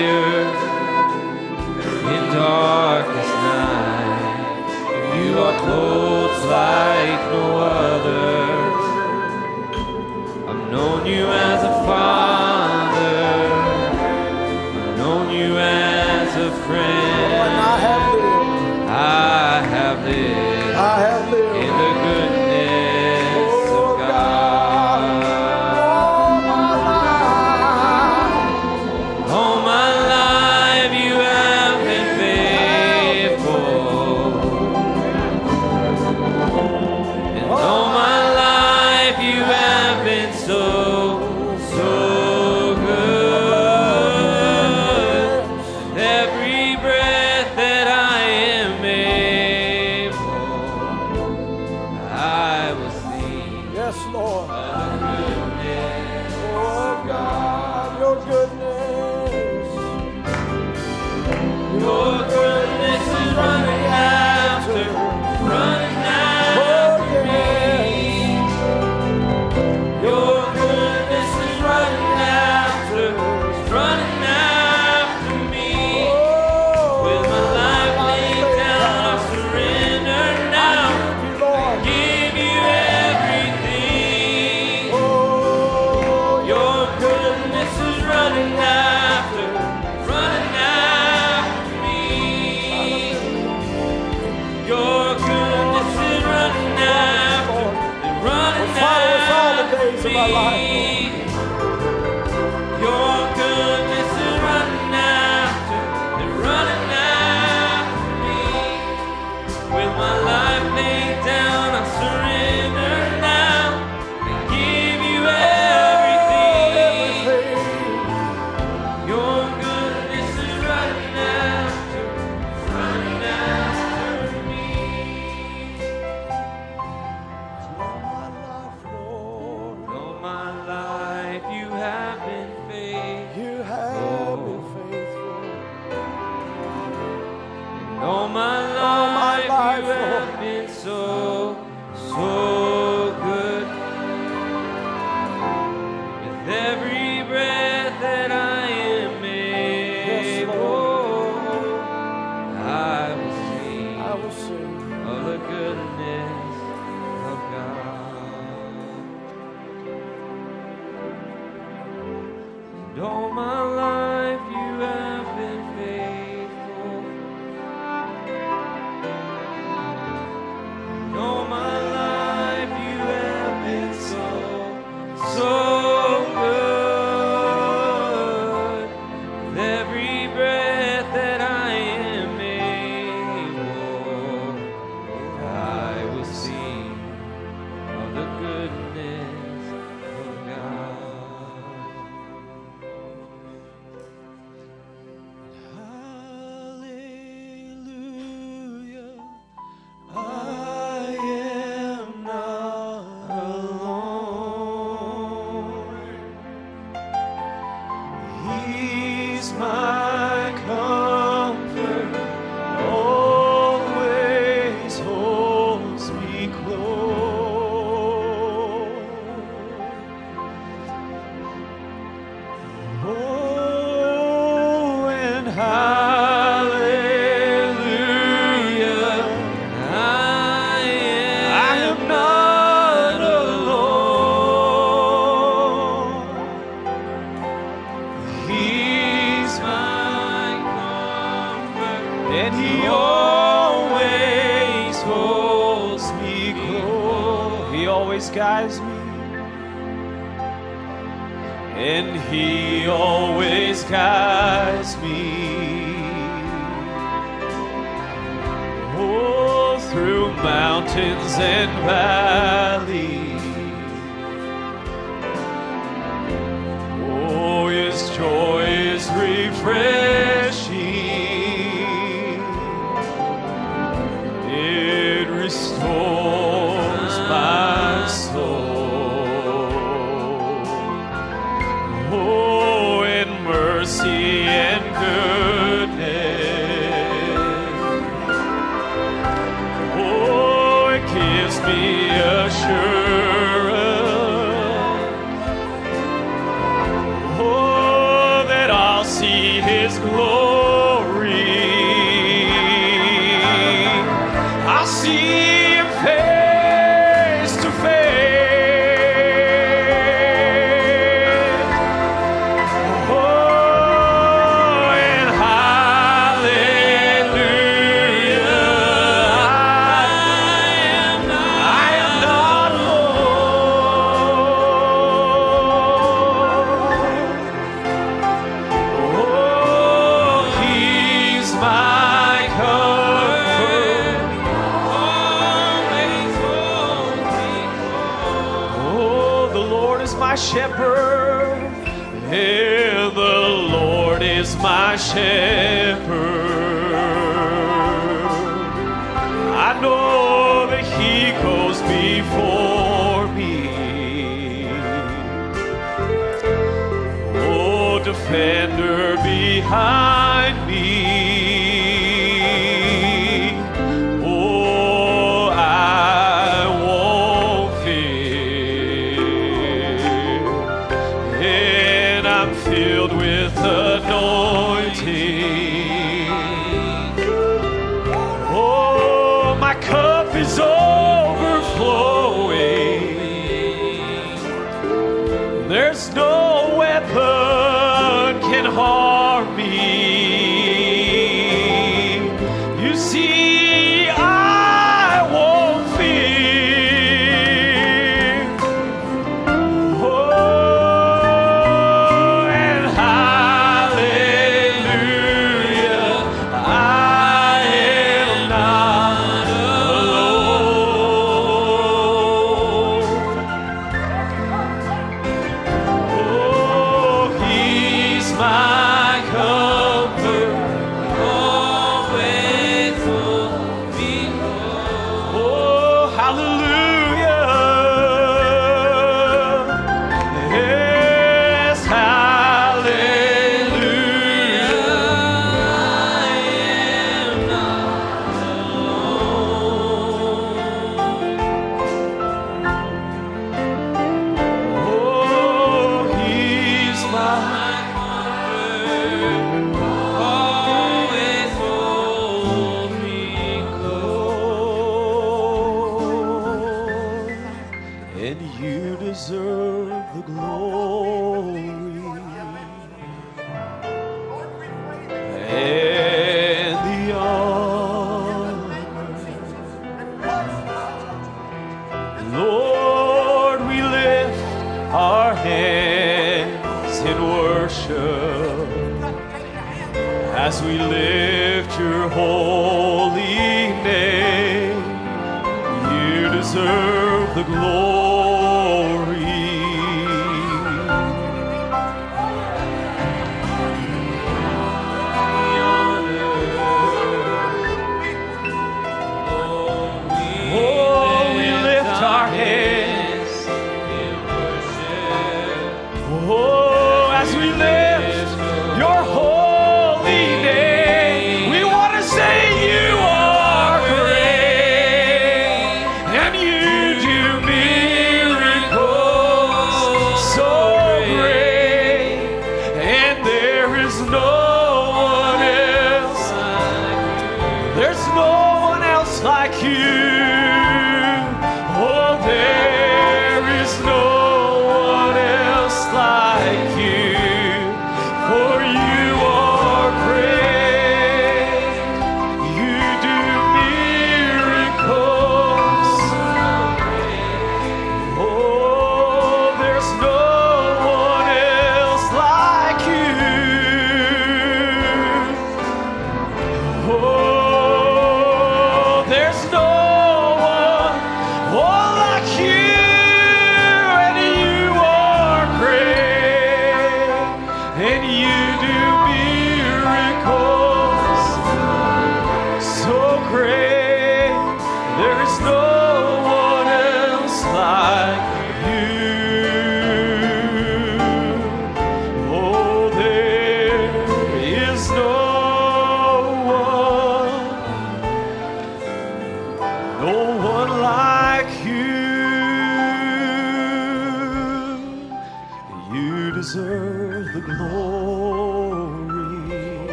[140.79, 141.18] so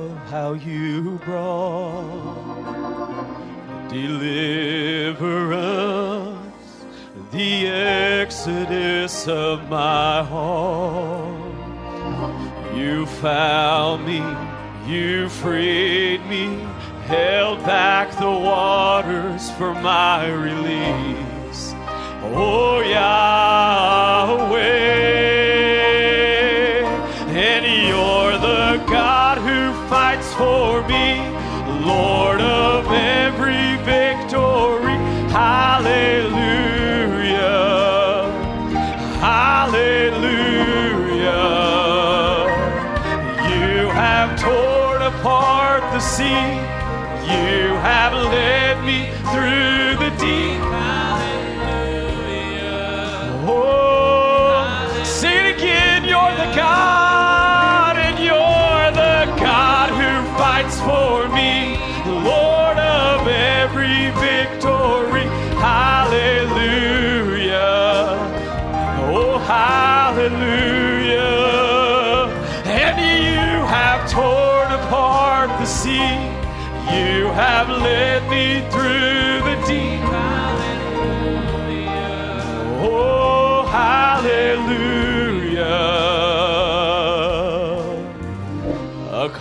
[0.00, 2.50] of how you brought
[3.90, 5.16] deliverance,
[7.32, 11.52] the exodus of my heart.
[12.74, 14.22] You found me,
[14.90, 16.46] you freed me,
[17.06, 21.74] held back the waters for my release.
[22.32, 24.49] Oh, Yahweh,
[30.40, 30.79] for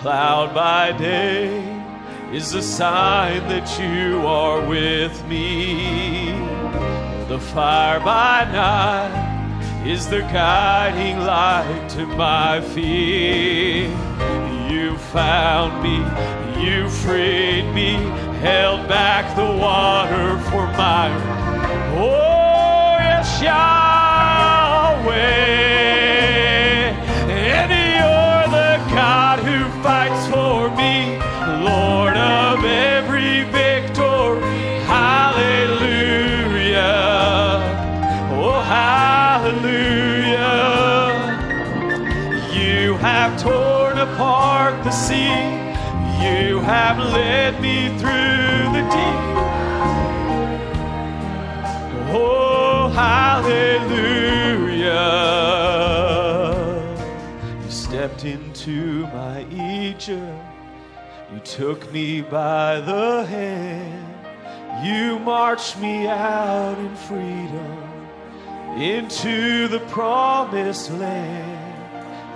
[0.10, 1.62] cloud by day
[2.34, 6.32] is a sign that you are with me.
[7.28, 13.92] The fire by night is the guiding light to my feet.
[14.72, 15.98] You found me,
[16.60, 17.94] you freed me,
[18.42, 21.12] held back the water for my.
[22.00, 23.70] Oh, yes, Yahweh.
[46.70, 49.22] Have led me through the deep.
[52.12, 53.56] Oh, hallelujah.
[57.64, 60.46] You stepped into my Egypt.
[61.34, 64.06] You took me by the hand.
[64.86, 67.80] You marched me out in freedom
[68.80, 71.58] into the promised land.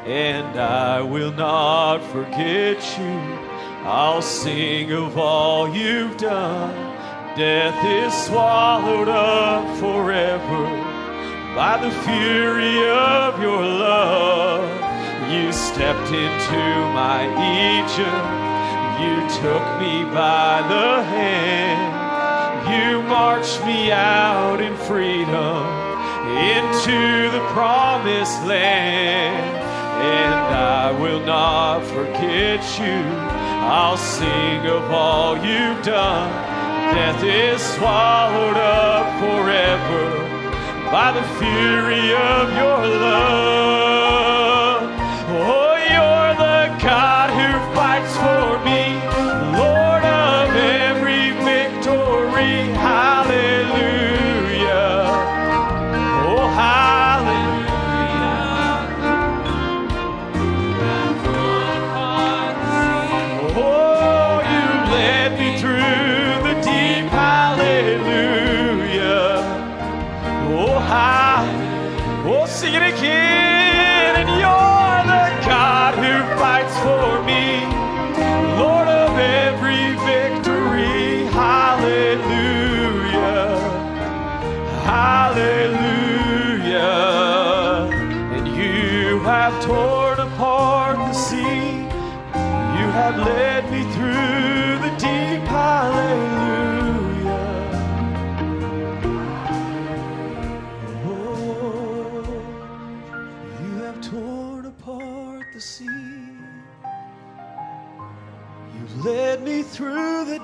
[0.08, 3.43] And I will not forget you.
[3.86, 6.74] I'll sing of all you've done.
[7.36, 10.66] Death is swallowed up forever
[11.54, 14.64] by the fury of your love.
[15.30, 16.64] You stepped into
[16.96, 17.28] my
[17.76, 18.44] Egypt.
[19.04, 21.84] You took me by the hand.
[22.72, 25.84] You marched me out in freedom
[26.32, 29.58] into the promised land.
[30.04, 33.43] And I will not forget you.
[33.72, 36.30] I'll sing of all you've done.
[36.94, 40.24] Death is swallowed up forever
[40.92, 43.93] by the fury of your love.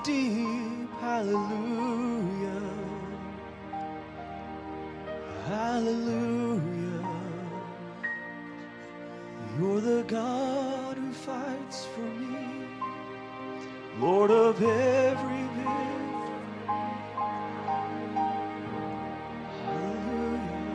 [0.04, 0.90] Deep.
[1.00, 2.62] Hallelujah.
[5.46, 7.08] Hallelujah.
[9.58, 12.66] You're the God who fights for me,
[13.98, 16.68] Lord of every victory.
[19.64, 20.70] Hallelujah.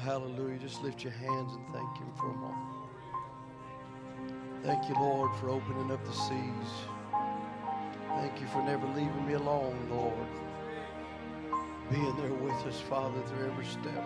[0.00, 0.58] Hallelujah.
[0.58, 2.76] Just lift your hands and thank him for a moment.
[4.62, 6.70] Thank you, Lord, for opening up the seas.
[8.16, 10.28] Thank you for never leaving me alone, Lord.
[11.90, 14.04] Being there with us, Father, through every step.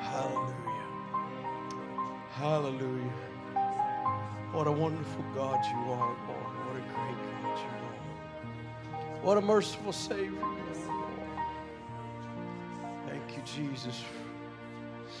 [0.00, 0.54] Hallelujah.
[2.32, 3.12] Hallelujah.
[4.52, 6.52] What a wonderful God you are, Lord.
[6.66, 9.22] What a great God you are.
[9.22, 10.44] What a merciful Savior
[13.46, 14.04] you Jesus,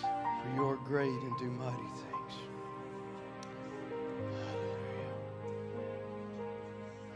[0.00, 2.34] for your great and do mighty things.
[4.40, 5.12] Hallelujah.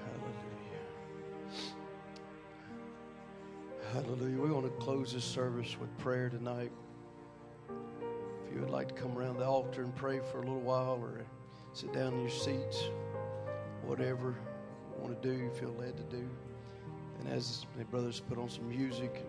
[0.04, 0.82] Hallelujah.
[3.92, 4.40] Hallelujah.
[4.40, 6.72] We're going to close this service with prayer tonight.
[7.68, 10.98] If you would like to come around the altar and pray for a little while
[11.00, 11.24] or
[11.72, 12.84] sit down in your seats,
[13.82, 14.34] whatever
[14.94, 16.28] you want to do, you feel led to do.
[17.20, 19.24] And as the brothers put on some music,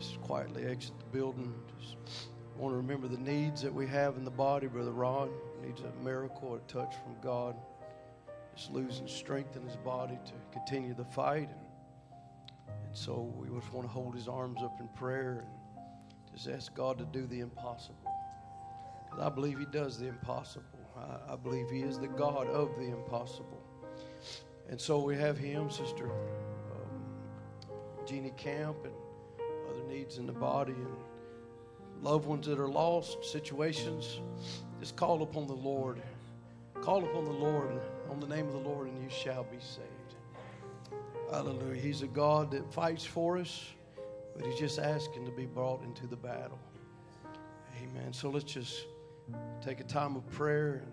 [0.00, 1.52] just quietly exit the building.
[1.78, 1.96] Just
[2.56, 4.66] want to remember the needs that we have in the body.
[4.66, 5.30] Brother Ron
[5.62, 7.54] needs a miracle, a touch from God.
[8.56, 11.48] Just losing strength in his body to continue the fight.
[11.48, 16.48] And, and so we just want to hold his arms up in prayer and just
[16.48, 17.96] ask God to do the impossible.
[19.04, 20.64] Because I believe he does the impossible.
[20.96, 23.62] I, I believe he is the God of the impossible.
[24.68, 27.02] And so we have him, Sister um,
[28.06, 28.94] Jeannie Camp, and
[29.90, 30.96] needs in the body, and
[32.02, 34.20] loved ones that are lost, situations.
[34.78, 36.00] Just call upon the Lord.
[36.80, 37.78] Call upon the Lord,
[38.10, 39.88] on the name of the Lord, and you shall be saved.
[41.30, 41.80] Hallelujah.
[41.80, 43.66] He's a God that fights for us,
[44.34, 46.58] but He's just asking to be brought into the battle.
[47.82, 48.12] Amen.
[48.12, 48.86] So let's just
[49.62, 50.82] take a time of prayer.
[50.84, 50.92] And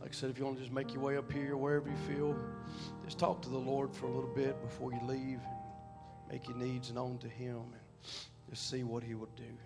[0.00, 1.96] like I said, if you want to just make your way up here wherever you
[2.14, 2.36] feel,
[3.04, 6.56] just talk to the Lord for a little bit before you leave and make your
[6.56, 7.62] needs known to Him
[8.50, 9.56] just see what He will do.